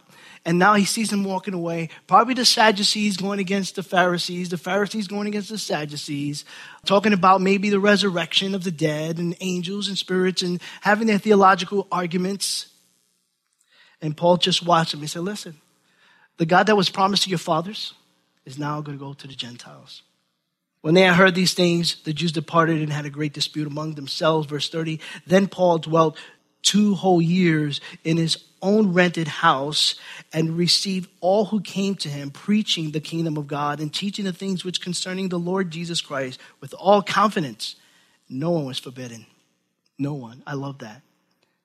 And 0.47 0.59
now 0.59 0.73
he 0.73 0.87
sees 0.87 1.11
them 1.11 1.23
walking 1.23 1.53
away. 1.53 1.91
Probably 2.07 2.33
the 2.33 2.47
Sadducees 2.47 3.19
going 3.19 3.39
against 3.39 3.77
the 3.77 3.83
Pharisees, 3.83 4.49
the 4.49 4.57
Pharisees 4.57 5.07
going 5.07 5.29
against 5.29 5.51
the 5.51 5.59
Sadducees, 5.59 6.47
talking 6.87 7.13
about 7.13 7.43
maybe 7.43 7.69
the 7.69 7.79
resurrection 7.79 8.55
of 8.55 8.65
the 8.65 8.71
dead 8.71 9.19
and 9.19 9.37
angels 9.41 9.89
and 9.89 9.99
spirits 9.99 10.41
and 10.41 10.63
having 10.81 11.09
their 11.09 11.19
theological 11.19 11.87
arguments. 11.93 12.69
And 14.01 14.17
Paul 14.17 14.39
just 14.39 14.65
watched 14.65 14.93
them. 14.93 15.03
He 15.03 15.07
said, 15.07 15.21
Listen, 15.21 15.61
the 16.40 16.46
God 16.46 16.68
that 16.68 16.76
was 16.76 16.88
promised 16.88 17.24
to 17.24 17.29
your 17.29 17.38
fathers 17.38 17.92
is 18.46 18.59
now 18.59 18.81
going 18.81 18.96
to 18.98 19.05
go 19.05 19.12
to 19.12 19.29
the 19.29 19.35
Gentiles. 19.35 20.00
When 20.81 20.94
they 20.94 21.03
had 21.03 21.16
heard 21.16 21.35
these 21.35 21.53
things, 21.53 22.03
the 22.05 22.14
Jews 22.14 22.33
departed 22.33 22.81
and 22.81 22.90
had 22.90 23.05
a 23.05 23.11
great 23.11 23.35
dispute 23.35 23.66
among 23.66 23.92
themselves. 23.92 24.46
Verse 24.46 24.70
30. 24.70 25.00
Then 25.26 25.48
Paul 25.48 25.76
dwelt 25.81 26.16
two 26.62 26.94
whole 26.94 27.20
years 27.20 27.83
in 28.05 28.16
his 28.16 28.42
own 28.62 28.94
rented 28.94 29.29
house 29.29 29.96
and 30.33 30.57
received 30.57 31.11
all 31.20 31.44
who 31.44 31.61
came 31.61 31.94
to 31.96 32.09
him, 32.09 32.31
preaching 32.31 32.92
the 32.92 33.00
kingdom 33.00 33.37
of 33.37 33.46
God 33.46 33.79
and 33.79 33.92
teaching 33.92 34.24
the 34.24 34.33
things 34.33 34.64
which 34.64 34.81
concerning 34.81 35.29
the 35.29 35.38
Lord 35.38 35.70
Jesus 35.70 36.00
Christ 36.00 36.40
with 36.59 36.72
all 36.72 37.03
confidence. 37.03 37.76
No 38.31 38.50
one 38.53 38.64
was 38.64 38.79
forbidden. 38.79 39.26
No 39.98 40.14
one. 40.14 40.42
I 40.46 40.55
love 40.55 40.79
that. 40.79 41.03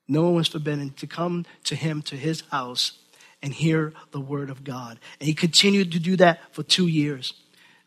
No 0.05 0.23
one 0.23 0.35
was 0.35 0.49
forbidden 0.49 0.91
to 0.97 1.07
come 1.07 1.45
to 1.63 1.75
him, 1.75 2.01
to 2.03 2.17
his 2.17 2.41
house, 2.51 2.99
and 3.45 3.53
hear 3.53 3.93
the 4.09 4.19
word 4.19 4.49
of 4.49 4.63
God. 4.63 4.99
And 5.19 5.27
he 5.27 5.35
continued 5.35 5.91
to 5.91 5.99
do 5.99 6.15
that 6.15 6.39
for 6.51 6.63
two 6.63 6.87
years. 6.87 7.33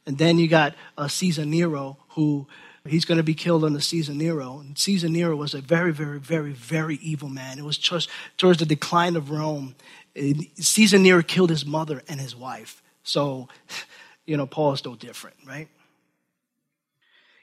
And 0.06 0.16
then 0.16 0.38
you 0.38 0.46
got 0.46 0.76
uh, 0.96 1.08
Caesar 1.08 1.44
Nero, 1.44 1.98
who 2.10 2.46
he's 2.86 3.04
going 3.04 3.16
to 3.16 3.24
be 3.24 3.34
killed 3.34 3.64
under 3.64 3.80
Caesar 3.80 4.14
Nero. 4.14 4.60
And 4.60 4.78
Caesar 4.78 5.08
Nero 5.08 5.34
was 5.34 5.54
a 5.54 5.60
very, 5.60 5.92
very, 5.92 6.20
very, 6.20 6.52
very 6.52 6.94
evil 7.02 7.28
man. 7.28 7.58
It 7.58 7.64
was 7.64 7.76
just 7.76 8.08
towards 8.36 8.60
the 8.60 8.66
decline 8.66 9.16
of 9.16 9.32
Rome. 9.32 9.74
Caesar 10.60 10.96
Nero 10.96 11.24
killed 11.24 11.50
his 11.50 11.66
mother 11.66 12.04
and 12.08 12.20
his 12.20 12.36
wife. 12.36 12.80
So, 13.02 13.48
you 14.26 14.36
know, 14.36 14.46
Paul 14.46 14.74
is 14.74 14.84
no 14.84 14.94
different, 14.94 15.38
right? 15.44 15.68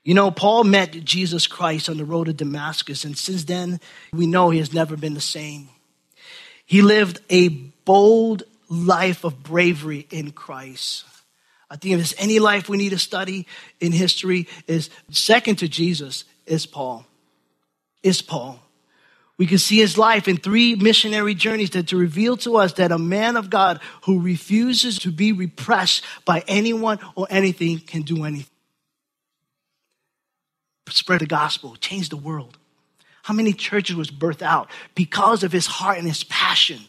You 0.05 0.13
know, 0.13 0.31
Paul 0.31 0.63
met 0.63 0.91
Jesus 1.03 1.47
Christ 1.47 1.89
on 1.89 1.97
the 1.97 2.05
road 2.05 2.27
to 2.27 2.33
Damascus, 2.33 3.03
and 3.03 3.17
since 3.17 3.43
then, 3.43 3.81
we 4.13 4.25
know 4.25 4.51
he 4.51 4.59
has 4.59 4.71
never 4.71 4.95
been 4.95 5.15
the 5.15 5.19
same. 5.19 5.67
He 6.65 6.81
lived 6.81 7.19
a 7.29 7.49
bold 7.49 8.43
life 8.69 9.23
of 9.23 9.43
bravery 9.43 10.07
in 10.09 10.31
Christ. 10.31 11.05
I 11.69 11.77
think 11.77 11.93
if 11.93 11.99
there's 11.99 12.15
any 12.17 12.39
life 12.39 12.69
we 12.69 12.77
need 12.77 12.89
to 12.89 12.99
study 12.99 13.47
in 13.79 13.91
history 13.91 14.47
is 14.67 14.89
second 15.11 15.57
to 15.57 15.67
Jesus 15.67 16.25
is 16.45 16.65
Paul. 16.65 17.05
Is 18.03 18.21
Paul. 18.21 18.59
We 19.37 19.47
can 19.47 19.57
see 19.57 19.79
his 19.79 19.97
life 19.97 20.27
in 20.27 20.37
three 20.37 20.75
missionary 20.75 21.35
journeys 21.35 21.71
that 21.71 21.87
to 21.87 21.97
reveal 21.97 22.37
to 22.37 22.57
us 22.57 22.73
that 22.73 22.91
a 22.91 22.97
man 22.97 23.35
of 23.35 23.49
God 23.49 23.81
who 24.03 24.21
refuses 24.21 24.99
to 24.99 25.11
be 25.11 25.33
repressed 25.33 26.03
by 26.23 26.43
anyone 26.47 26.99
or 27.15 27.27
anything 27.29 27.79
can 27.79 28.03
do 28.03 28.23
anything. 28.23 28.51
Spread 30.87 31.19
the 31.19 31.25
gospel, 31.25 31.75
change 31.75 32.09
the 32.09 32.17
world. 32.17 32.57
How 33.25 33.33
many 33.33 33.53
churches 33.53 33.95
was 33.95 34.11
birthed 34.11 34.43
out 34.43 34.69
because 34.93 35.43
of 35.43 35.51
his 35.51 35.65
heart 35.65 35.97
and 35.97 36.07
his 36.07 36.23
passion? 36.25 36.79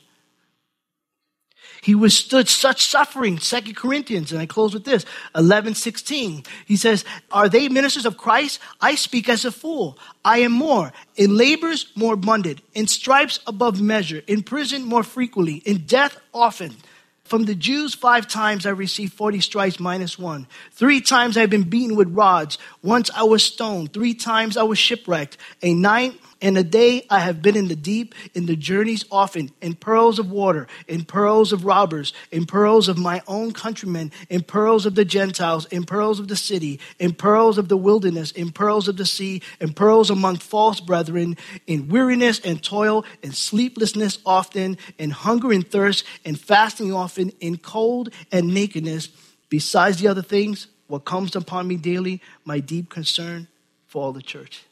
He 1.80 1.94
withstood 1.94 2.46
such 2.46 2.84
suffering. 2.84 3.38
Second 3.38 3.74
Corinthians, 3.74 4.32
and 4.32 4.40
I 4.42 4.44
close 4.44 4.74
with 4.74 4.84
this, 4.84 5.06
11, 5.34 5.76
16. 5.76 6.44
He 6.66 6.76
says, 6.76 7.06
Are 7.32 7.48
they 7.48 7.70
ministers 7.70 8.04
of 8.04 8.18
Christ? 8.18 8.60
I 8.82 8.96
speak 8.96 9.30
as 9.30 9.46
a 9.46 9.50
fool. 9.50 9.98
I 10.26 10.40
am 10.40 10.52
more. 10.52 10.92
In 11.14 11.38
labors, 11.38 11.90
more 11.94 12.12
abundant. 12.12 12.60
In 12.74 12.86
stripes, 12.86 13.40
above 13.46 13.80
measure. 13.80 14.20
In 14.26 14.42
prison, 14.42 14.84
more 14.84 15.04
frequently. 15.04 15.62
In 15.64 15.86
death, 15.86 16.18
often. 16.34 16.76
From 17.24 17.46
the 17.46 17.54
Jews, 17.54 17.94
five 17.94 18.28
times 18.28 18.66
I 18.66 18.70
received 18.70 19.14
40 19.14 19.40
stripes 19.40 19.80
minus 19.80 20.18
one. 20.18 20.46
Three 20.72 21.00
times 21.00 21.38
I've 21.38 21.48
been 21.48 21.70
beaten 21.70 21.96
with 21.96 22.14
rods. 22.14 22.58
Once 22.82 23.10
I 23.16 23.22
was 23.22 23.42
stoned. 23.42 23.94
Three 23.94 24.12
times 24.12 24.58
I 24.58 24.64
was 24.64 24.78
shipwrecked. 24.78 25.38
A 25.62 25.72
night 25.72 26.20
in 26.40 26.56
a 26.56 26.62
day 26.62 27.06
I 27.08 27.20
have 27.20 27.40
been 27.40 27.56
in 27.56 27.68
the 27.68 27.76
deep, 27.76 28.14
in 28.34 28.46
the 28.46 28.56
journeys 28.56 29.04
often, 29.10 29.50
in 29.62 29.74
pearls 29.74 30.18
of 30.18 30.30
water, 30.30 30.66
in 30.86 31.04
pearls 31.04 31.52
of 31.52 31.64
robbers, 31.64 32.12
in 32.30 32.44
pearls 32.44 32.88
of 32.88 32.98
my 32.98 33.22
own 33.26 33.52
countrymen, 33.52 34.12
in 34.28 34.42
pearls 34.42 34.84
of 34.84 34.94
the 34.94 35.04
Gentiles, 35.04 35.64
in 35.66 35.84
pearls 35.84 36.20
of 36.20 36.28
the 36.28 36.36
city, 36.36 36.78
in 36.98 37.14
pearls 37.14 37.56
of 37.56 37.68
the 37.68 37.76
wilderness, 37.76 38.32
in 38.32 38.52
pearls 38.52 38.86
of 38.86 38.96
the 38.96 39.06
sea, 39.06 39.42
in 39.60 39.72
pearls 39.72 40.10
among 40.10 40.36
false 40.36 40.80
brethren, 40.80 41.36
in 41.66 41.88
weariness 41.88 42.38
and 42.40 42.62
toil, 42.62 43.04
in 43.22 43.32
sleeplessness 43.32 44.18
often, 44.26 44.76
in 44.98 45.10
hunger 45.10 45.52
and 45.52 45.70
thirst, 45.70 46.04
in 46.24 46.34
fasting 46.34 46.92
often, 46.92 47.30
in 47.40 47.56
cold 47.56 48.10
and 48.30 48.52
nakedness. 48.52 49.08
Besides 49.48 49.98
the 50.00 50.08
other 50.08 50.22
things, 50.22 50.66
what 50.86 51.04
comes 51.04 51.34
upon 51.34 51.66
me 51.66 51.76
daily, 51.76 52.20
my 52.44 52.60
deep 52.60 52.90
concern 52.90 53.48
for 53.86 54.02
all 54.02 54.12
the 54.12 54.22
church. 54.22 54.64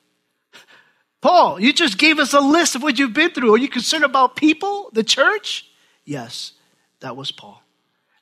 Paul, 1.25 1.59
you 1.59 1.73
just 1.73 1.97
gave 1.97 2.19
us 2.19 2.35
a 2.35 2.41
list 2.41 2.75
of 2.75 2.83
what 2.83 2.99
you've 2.99 3.15
been 3.15 3.31
through. 3.31 3.55
Are 3.55 3.59
you 3.59 3.71
concerned 3.71 4.05
about 4.05 4.37
people, 4.37 4.91
the 4.93 5.03
church? 5.03 5.67
Yes, 6.05 6.53
that 7.01 7.17
was 7.17 7.33
Paul. 7.33 7.63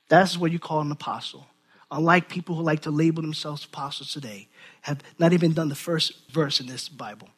That's 0.08 0.38
what 0.38 0.52
you 0.52 0.60
call 0.60 0.82
an 0.82 0.92
apostle. 0.92 1.48
Unlike 1.90 2.28
people 2.28 2.54
who 2.54 2.62
like 2.62 2.82
to 2.82 2.92
label 2.92 3.20
themselves 3.20 3.64
apostles 3.64 4.12
today, 4.12 4.46
have 4.82 5.02
not 5.18 5.32
even 5.32 5.52
done 5.52 5.68
the 5.68 5.74
first 5.74 6.12
verse 6.30 6.60
in 6.60 6.68
this 6.68 6.88
Bible. 6.88 7.28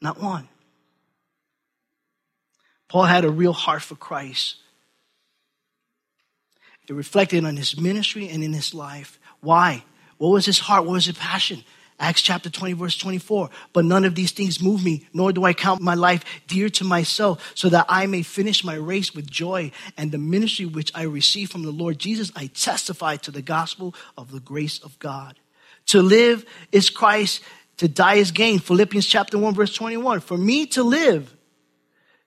Not 0.00 0.22
one. 0.22 0.48
Paul 2.86 3.06
had 3.06 3.24
a 3.24 3.30
real 3.30 3.52
heart 3.52 3.82
for 3.82 3.96
Christ. 3.96 4.58
It 6.88 6.94
reflected 6.94 7.44
on 7.44 7.56
his 7.56 7.76
ministry 7.76 8.28
and 8.28 8.44
in 8.44 8.52
his 8.52 8.72
life. 8.72 9.18
Why? 9.40 9.82
What 10.16 10.28
was 10.28 10.46
his 10.46 10.60
heart? 10.60 10.84
What 10.84 10.92
was 10.92 11.06
his 11.06 11.18
passion? 11.18 11.64
Acts 12.00 12.22
chapter 12.22 12.48
20, 12.48 12.72
verse 12.72 12.96
24. 12.96 13.50
But 13.74 13.84
none 13.84 14.06
of 14.06 14.14
these 14.14 14.32
things 14.32 14.62
move 14.62 14.82
me, 14.82 15.06
nor 15.12 15.32
do 15.32 15.44
I 15.44 15.52
count 15.52 15.82
my 15.82 15.94
life 15.94 16.24
dear 16.48 16.70
to 16.70 16.84
myself, 16.84 17.52
so 17.54 17.68
that 17.68 17.84
I 17.88 18.06
may 18.06 18.22
finish 18.22 18.64
my 18.64 18.74
race 18.74 19.14
with 19.14 19.30
joy 19.30 19.70
and 19.98 20.10
the 20.10 20.18
ministry 20.18 20.64
which 20.64 20.90
I 20.94 21.02
receive 21.02 21.50
from 21.50 21.62
the 21.62 21.70
Lord 21.70 21.98
Jesus. 21.98 22.32
I 22.34 22.46
testify 22.46 23.16
to 23.16 23.30
the 23.30 23.42
gospel 23.42 23.94
of 24.16 24.32
the 24.32 24.40
grace 24.40 24.78
of 24.78 24.98
God. 24.98 25.38
To 25.86 26.00
live 26.00 26.46
is 26.72 26.88
Christ, 26.88 27.42
to 27.76 27.86
die 27.86 28.14
is 28.14 28.30
gain. 28.30 28.58
Philippians 28.58 29.06
chapter 29.06 29.38
1, 29.38 29.54
verse 29.54 29.74
21. 29.74 30.20
For 30.20 30.38
me 30.38 30.66
to 30.68 30.82
live 30.82 31.36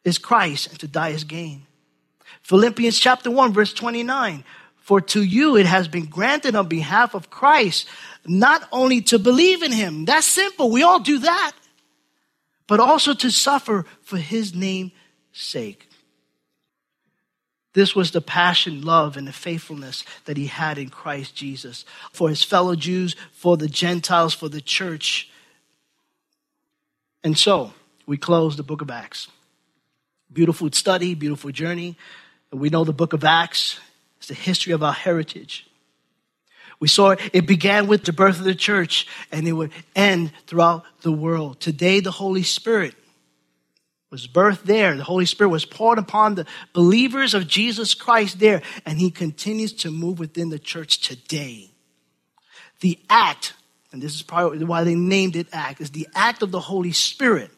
is 0.04 0.20
Christ, 0.20 0.68
and 0.68 0.80
to 0.80 0.88
die 0.88 1.10
is 1.10 1.24
gain. 1.24 1.66
Philippians 2.44 3.00
chapter 3.00 3.32
1, 3.32 3.54
verse 3.54 3.74
29. 3.74 4.44
For 4.84 5.00
to 5.00 5.24
you 5.24 5.56
it 5.56 5.66
has 5.66 5.88
been 5.88 6.08
granted 6.08 6.56
on 6.56 6.68
behalf 6.68 7.16
of 7.16 7.30
Christ 7.30 7.88
not 8.26 8.68
only 8.70 9.00
to 9.04 9.18
believe 9.18 9.64
in 9.64 9.72
him, 9.72 10.04
that's 10.04 10.28
simple, 10.28 10.70
we 10.70 10.84
all 10.84 11.00
do 11.00 11.20
that, 11.20 11.54
but 12.68 12.82
also 12.82 13.14
to 13.14 13.32
suffer 13.32 13.86
for 14.02 14.18
his 14.18 14.54
name's 14.54 14.92
sake. 15.32 15.88
This 17.74 17.96
was 17.96 18.12
the 18.12 18.22
passion, 18.22 18.82
love, 18.82 19.16
and 19.16 19.26
the 19.26 19.34
faithfulness 19.34 20.04
that 20.26 20.36
he 20.36 20.48
had 20.48 20.78
in 20.78 20.90
Christ 20.90 21.34
Jesus 21.34 21.86
for 22.12 22.28
his 22.28 22.44
fellow 22.44 22.76
Jews, 22.76 23.16
for 23.32 23.56
the 23.56 23.70
Gentiles, 23.70 24.34
for 24.34 24.50
the 24.50 24.62
church. 24.62 25.30
And 27.24 27.38
so, 27.38 27.74
we 28.06 28.18
close 28.18 28.58
the 28.58 28.64
book 28.64 28.82
of 28.82 28.92
Acts. 28.92 29.30
Beautiful 30.32 30.70
study, 30.74 31.16
beautiful 31.16 31.52
journey. 31.52 31.96
We 32.52 32.70
know 32.70 32.84
the 32.84 32.92
book 32.92 33.14
of 33.14 33.24
Acts 33.24 33.80
is 34.24 34.28
the 34.30 34.34
history 34.34 34.74
of 34.74 34.84
our 34.84 34.94
heritage. 34.94 35.68
We 36.80 36.88
saw 36.88 37.12
it, 37.12 37.20
it 37.32 37.48
began 37.48 37.88
with 37.88 38.04
the 38.04 38.14
birth 38.14 38.40
of 38.40 38.46
the 38.46 38.56
church 38.56 39.08
and 39.32 39.48
it 39.48 39.54
would 39.54 39.72
end 39.96 40.32
throughout 40.48 40.84
the 41.02 41.12
world. 41.12 41.60
Today, 41.60 42.00
the 42.00 42.12
Holy 42.12 42.44
Spirit 42.44 42.96
was 44.10 44.28
birthed 44.28 44.64
there. 44.64 44.96
The 44.96 45.04
Holy 45.04 45.26
Spirit 45.26 45.50
was 45.50 45.66
poured 45.66 45.98
upon 45.98 46.36
the 46.36 46.46
believers 46.74 47.34
of 47.34 47.48
Jesus 47.48 47.94
Christ 47.94 48.40
there, 48.40 48.62
and 48.86 49.00
He 49.00 49.10
continues 49.10 49.74
to 49.74 49.92
move 49.92 50.20
within 50.20 50.50
the 50.50 50.60
church 50.60 51.00
today. 51.00 51.72
The 52.82 53.00
act, 53.10 53.54
and 53.92 54.02
this 54.02 54.14
is 54.14 54.22
probably 54.22 54.64
why 54.66 54.84
they 54.84 54.94
named 54.94 55.36
it 55.36 55.48
act, 55.52 55.82
is 55.82 55.92
the 55.92 56.08
act 56.14 56.44
of 56.44 56.52
the 56.52 56.60
Holy 56.60 56.92
Spirit 56.92 57.50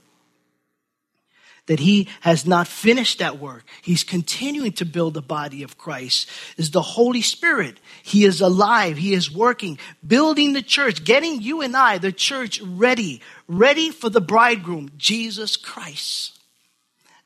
that 1.68 1.80
he 1.80 2.08
has 2.22 2.46
not 2.46 2.68
finished 2.68 3.20
that 3.20 3.40
work. 3.40 3.64
He's 3.82 4.04
continuing 4.04 4.74
to 4.74 4.86
build 4.86 5.14
the 5.14 5.22
body 5.22 5.64
of 5.64 5.78
Christ. 5.78 6.30
Is 6.58 6.72
the 6.72 6.82
Holy 6.82 7.22
Spirit. 7.22 7.80
He 8.04 8.24
is 8.24 8.42
alive. 8.42 8.98
He 8.98 9.14
is 9.14 9.34
working, 9.34 9.80
building 10.06 10.54
the 10.54 10.62
church, 10.62 11.04
getting 11.04 11.42
you 11.42 11.62
and 11.62 11.76
I, 11.76 11.98
the 11.98 12.12
church, 12.12 12.62
ready, 12.62 13.22
ready 13.48 13.90
for 13.90 14.10
the 14.10 14.22
bridegroom, 14.22 14.92
Jesus 14.98 15.58
Christ. 15.58 16.38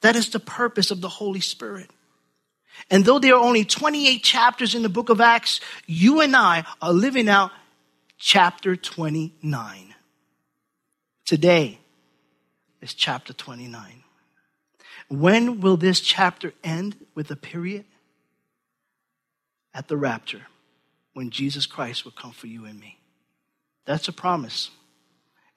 That 0.01 0.15
is 0.15 0.29
the 0.29 0.39
purpose 0.39 0.91
of 0.91 1.01
the 1.01 1.09
Holy 1.09 1.41
Spirit. 1.41 1.89
And 2.89 3.03
though 3.03 3.19
there 3.19 3.35
are 3.35 3.43
only 3.43 3.65
28 3.65 4.23
chapters 4.23 4.73
in 4.73 4.83
the 4.83 4.89
book 4.89 5.09
of 5.09 5.19
Acts, 5.19 5.59
you 5.85 6.21
and 6.21 6.35
I 6.35 6.63
are 6.81 6.93
living 6.93 7.27
out 7.27 7.51
chapter 8.17 8.77
29. 8.77 9.93
Today 11.25 11.79
is 12.81 12.93
chapter 12.93 13.33
29. 13.33 14.03
When 15.09 15.59
will 15.59 15.75
this 15.75 15.99
chapter 15.99 16.53
end 16.63 16.95
with 17.15 17.29
a 17.31 17.35
period? 17.35 17.85
At 19.73 19.87
the 19.87 19.97
rapture, 19.97 20.47
when 21.13 21.29
Jesus 21.29 21.65
Christ 21.65 22.05
will 22.05 22.11
come 22.11 22.31
for 22.31 22.47
you 22.47 22.65
and 22.65 22.79
me. 22.79 22.99
That's 23.85 24.07
a 24.07 24.13
promise. 24.13 24.71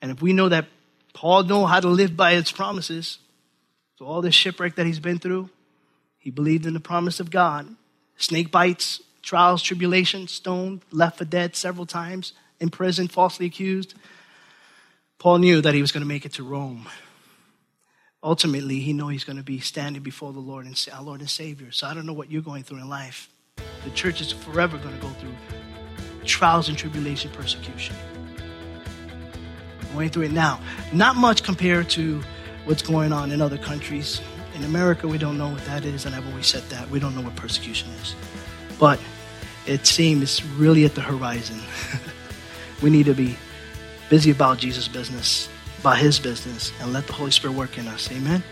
And 0.00 0.10
if 0.10 0.20
we 0.20 0.32
know 0.32 0.48
that 0.48 0.66
Paul 1.14 1.44
know 1.44 1.66
how 1.66 1.80
to 1.80 1.88
live 1.88 2.16
by 2.16 2.34
his 2.34 2.50
promises, 2.50 3.18
so 3.98 4.06
all 4.06 4.22
this 4.22 4.34
shipwreck 4.34 4.76
that 4.76 4.86
he's 4.86 5.00
been 5.00 5.18
through, 5.18 5.50
he 6.18 6.30
believed 6.30 6.66
in 6.66 6.74
the 6.74 6.80
promise 6.80 7.20
of 7.20 7.30
God. 7.30 7.74
Snake 8.16 8.50
bites, 8.50 9.02
trials, 9.22 9.62
tribulations, 9.62 10.30
stoned, 10.30 10.82
left 10.90 11.18
for 11.18 11.24
dead 11.24 11.56
several 11.56 11.86
times, 11.86 12.32
in 12.60 12.70
prison, 12.70 13.08
falsely 13.08 13.46
accused. 13.46 13.94
Paul 15.18 15.38
knew 15.38 15.60
that 15.60 15.74
he 15.74 15.80
was 15.80 15.92
going 15.92 16.02
to 16.02 16.08
make 16.08 16.24
it 16.24 16.34
to 16.34 16.42
Rome 16.42 16.88
ultimately 18.22 18.80
he 18.80 18.92
know 18.92 19.08
he's 19.08 19.24
going 19.24 19.36
to 19.36 19.42
be 19.42 19.60
standing 19.60 20.02
before 20.02 20.32
the 20.32 20.40
Lord 20.40 20.66
and 20.66 20.88
our 20.94 21.02
Lord 21.02 21.20
and 21.20 21.28
Savior. 21.28 21.72
So 21.72 21.86
I 21.86 21.94
don't 21.94 22.06
know 22.06 22.12
what 22.12 22.30
you're 22.30 22.42
going 22.42 22.62
through 22.62 22.78
in 22.78 22.88
life. 22.88 23.28
The 23.84 23.90
church 23.90 24.20
is 24.20 24.32
forever 24.32 24.78
going 24.78 24.94
to 24.94 25.00
go 25.00 25.08
through 25.08 25.34
trials 26.24 26.68
and 26.68 26.78
tribulation, 26.78 27.30
persecution. 27.32 27.96
going 29.92 30.08
through 30.08 30.22
it 30.22 30.32
now. 30.32 30.60
Not 30.92 31.16
much 31.16 31.42
compared 31.42 31.90
to 31.90 32.22
what's 32.64 32.82
going 32.82 33.12
on 33.12 33.32
in 33.32 33.42
other 33.42 33.58
countries. 33.58 34.20
In 34.54 34.64
America, 34.64 35.08
we 35.08 35.18
don't 35.18 35.36
know 35.36 35.48
what 35.48 35.64
that 35.64 35.84
is, 35.84 36.06
and 36.06 36.14
I've 36.14 36.26
always 36.28 36.46
said 36.46 36.62
that. 36.70 36.88
We 36.90 37.00
don't 37.00 37.14
know 37.16 37.22
what 37.22 37.34
persecution 37.34 37.90
is. 38.02 38.14
But 38.78 39.00
it 39.66 39.86
seems 39.86 40.22
it's 40.22 40.44
really 40.44 40.84
at 40.84 40.94
the 40.94 41.00
horizon. 41.00 41.60
we 42.82 42.90
need 42.90 43.06
to 43.06 43.14
be 43.14 43.36
busy 44.08 44.30
about 44.30 44.58
Jesus' 44.58 44.88
business 44.88 45.48
about 45.82 45.98
His 45.98 46.20
business 46.20 46.72
and 46.80 46.92
let 46.92 47.08
the 47.08 47.12
Holy 47.12 47.32
Spirit 47.32 47.56
work 47.56 47.76
in 47.76 47.88
us. 47.88 48.08
Amen. 48.12 48.42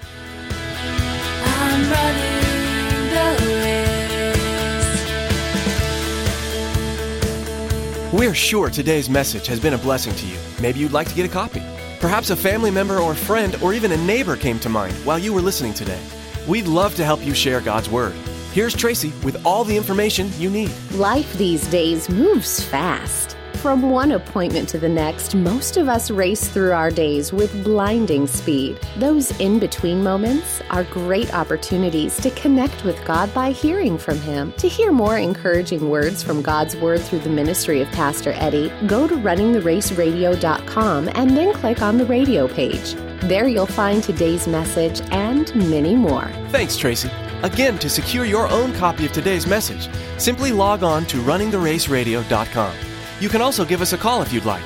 We're 8.12 8.34
sure 8.34 8.68
today's 8.68 9.08
message 9.08 9.46
has 9.46 9.60
been 9.60 9.74
a 9.74 9.78
blessing 9.78 10.12
to 10.16 10.26
you. 10.26 10.36
Maybe 10.60 10.80
you'd 10.80 10.90
like 10.90 11.08
to 11.08 11.14
get 11.14 11.24
a 11.24 11.32
copy. 11.32 11.62
Perhaps 12.00 12.30
a 12.30 12.36
family 12.36 12.72
member 12.72 12.98
or 12.98 13.14
friend 13.14 13.56
or 13.62 13.72
even 13.74 13.92
a 13.92 13.96
neighbor 13.98 14.34
came 14.34 14.58
to 14.58 14.68
mind 14.68 14.92
while 15.06 15.18
you 15.18 15.32
were 15.32 15.40
listening 15.40 15.72
today. 15.72 16.02
We'd 16.48 16.66
love 16.66 16.96
to 16.96 17.04
help 17.04 17.24
you 17.24 17.32
share 17.32 17.60
God's 17.60 17.88
Word. 17.88 18.14
Here's 18.52 18.74
Tracy 18.74 19.12
with 19.22 19.46
all 19.46 19.62
the 19.62 19.76
information 19.76 20.32
you 20.36 20.50
need. 20.50 20.72
Life 20.90 21.32
these 21.34 21.64
days 21.68 22.08
moves 22.08 22.60
fast. 22.64 23.36
From 23.60 23.90
one 23.90 24.12
appointment 24.12 24.70
to 24.70 24.78
the 24.78 24.88
next, 24.88 25.34
most 25.34 25.76
of 25.76 25.86
us 25.86 26.10
race 26.10 26.48
through 26.48 26.72
our 26.72 26.90
days 26.90 27.30
with 27.30 27.62
blinding 27.62 28.26
speed. 28.26 28.80
Those 28.96 29.38
in 29.38 29.58
between 29.58 30.02
moments 30.02 30.62
are 30.70 30.84
great 30.84 31.34
opportunities 31.34 32.16
to 32.22 32.30
connect 32.30 32.82
with 32.84 33.04
God 33.04 33.34
by 33.34 33.50
hearing 33.50 33.98
from 33.98 34.18
Him. 34.18 34.54
To 34.54 34.66
hear 34.66 34.92
more 34.92 35.18
encouraging 35.18 35.90
words 35.90 36.22
from 36.22 36.40
God's 36.40 36.74
Word 36.74 37.02
through 37.02 37.18
the 37.18 37.28
ministry 37.28 37.82
of 37.82 37.88
Pastor 37.88 38.32
Eddie, 38.36 38.72
go 38.86 39.06
to 39.06 39.14
runningtheraceradio.com 39.16 41.10
and 41.14 41.36
then 41.36 41.52
click 41.52 41.82
on 41.82 41.98
the 41.98 42.06
radio 42.06 42.48
page. 42.48 42.94
There 43.24 43.46
you'll 43.46 43.66
find 43.66 44.02
today's 44.02 44.48
message 44.48 45.02
and 45.10 45.54
many 45.54 45.94
more. 45.94 46.32
Thanks, 46.48 46.78
Tracy. 46.78 47.10
Again, 47.42 47.78
to 47.80 47.90
secure 47.90 48.24
your 48.24 48.48
own 48.48 48.72
copy 48.72 49.04
of 49.04 49.12
today's 49.12 49.46
message, 49.46 49.90
simply 50.16 50.50
log 50.50 50.82
on 50.82 51.04
to 51.08 51.18
runningtheraceradio.com. 51.18 52.89
You 53.20 53.28
can 53.28 53.42
also 53.42 53.64
give 53.64 53.82
us 53.82 53.92
a 53.92 53.98
call 53.98 54.22
if 54.22 54.32
you'd 54.32 54.44
like. 54.44 54.64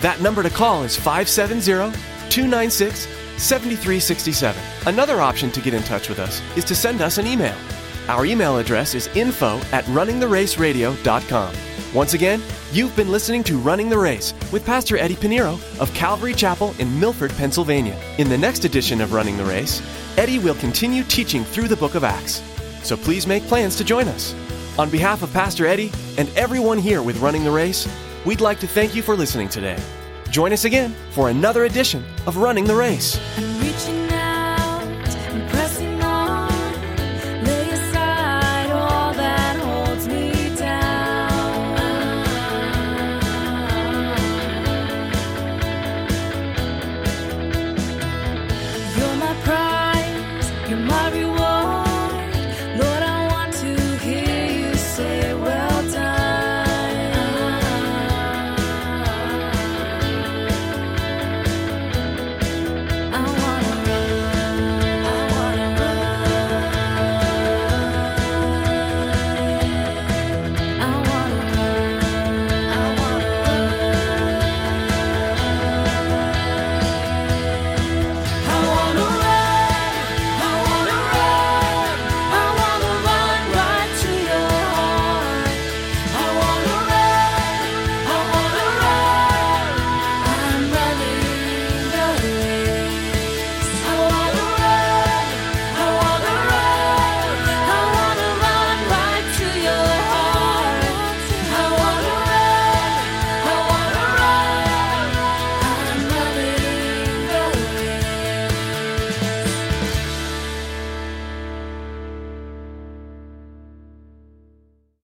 That 0.00 0.20
number 0.20 0.42
to 0.42 0.50
call 0.50 0.82
is 0.82 0.96
570 0.96 1.96
296 2.30 3.06
7367. 3.36 4.62
Another 4.86 5.20
option 5.20 5.50
to 5.50 5.60
get 5.60 5.74
in 5.74 5.82
touch 5.82 6.08
with 6.08 6.18
us 6.18 6.42
is 6.56 6.64
to 6.64 6.74
send 6.74 7.00
us 7.00 7.18
an 7.18 7.26
email. 7.26 7.56
Our 8.08 8.26
email 8.26 8.58
address 8.58 8.94
is 8.94 9.08
info 9.08 9.58
at 9.72 9.84
runningtheraceradio.com. 9.84 11.54
Once 11.94 12.14
again, 12.14 12.40
you've 12.72 12.94
been 12.96 13.10
listening 13.10 13.42
to 13.44 13.58
Running 13.58 13.88
the 13.88 13.98
Race 13.98 14.32
with 14.52 14.64
Pastor 14.64 14.96
Eddie 14.96 15.16
Pinero 15.16 15.58
of 15.80 15.92
Calvary 15.92 16.34
Chapel 16.34 16.74
in 16.78 17.00
Milford, 17.00 17.32
Pennsylvania. 17.32 18.00
In 18.18 18.28
the 18.28 18.38
next 18.38 18.64
edition 18.64 19.00
of 19.00 19.12
Running 19.12 19.36
the 19.36 19.44
Race, 19.44 19.82
Eddie 20.16 20.38
will 20.38 20.54
continue 20.54 21.02
teaching 21.04 21.44
through 21.44 21.68
the 21.68 21.76
book 21.76 21.94
of 21.94 22.04
Acts. 22.04 22.42
So 22.82 22.96
please 22.96 23.26
make 23.26 23.42
plans 23.44 23.76
to 23.76 23.84
join 23.84 24.08
us. 24.08 24.34
On 24.80 24.88
behalf 24.88 25.22
of 25.22 25.30
Pastor 25.34 25.66
Eddie 25.66 25.92
and 26.16 26.26
everyone 26.38 26.78
here 26.78 27.02
with 27.02 27.18
Running 27.18 27.44
the 27.44 27.50
Race, 27.50 27.86
we'd 28.24 28.40
like 28.40 28.58
to 28.60 28.66
thank 28.66 28.94
you 28.94 29.02
for 29.02 29.14
listening 29.14 29.46
today. 29.46 29.78
Join 30.30 30.54
us 30.54 30.64
again 30.64 30.96
for 31.10 31.28
another 31.28 31.66
edition 31.66 32.02
of 32.26 32.38
Running 32.38 32.64
the 32.64 32.74
Race. 32.74 33.20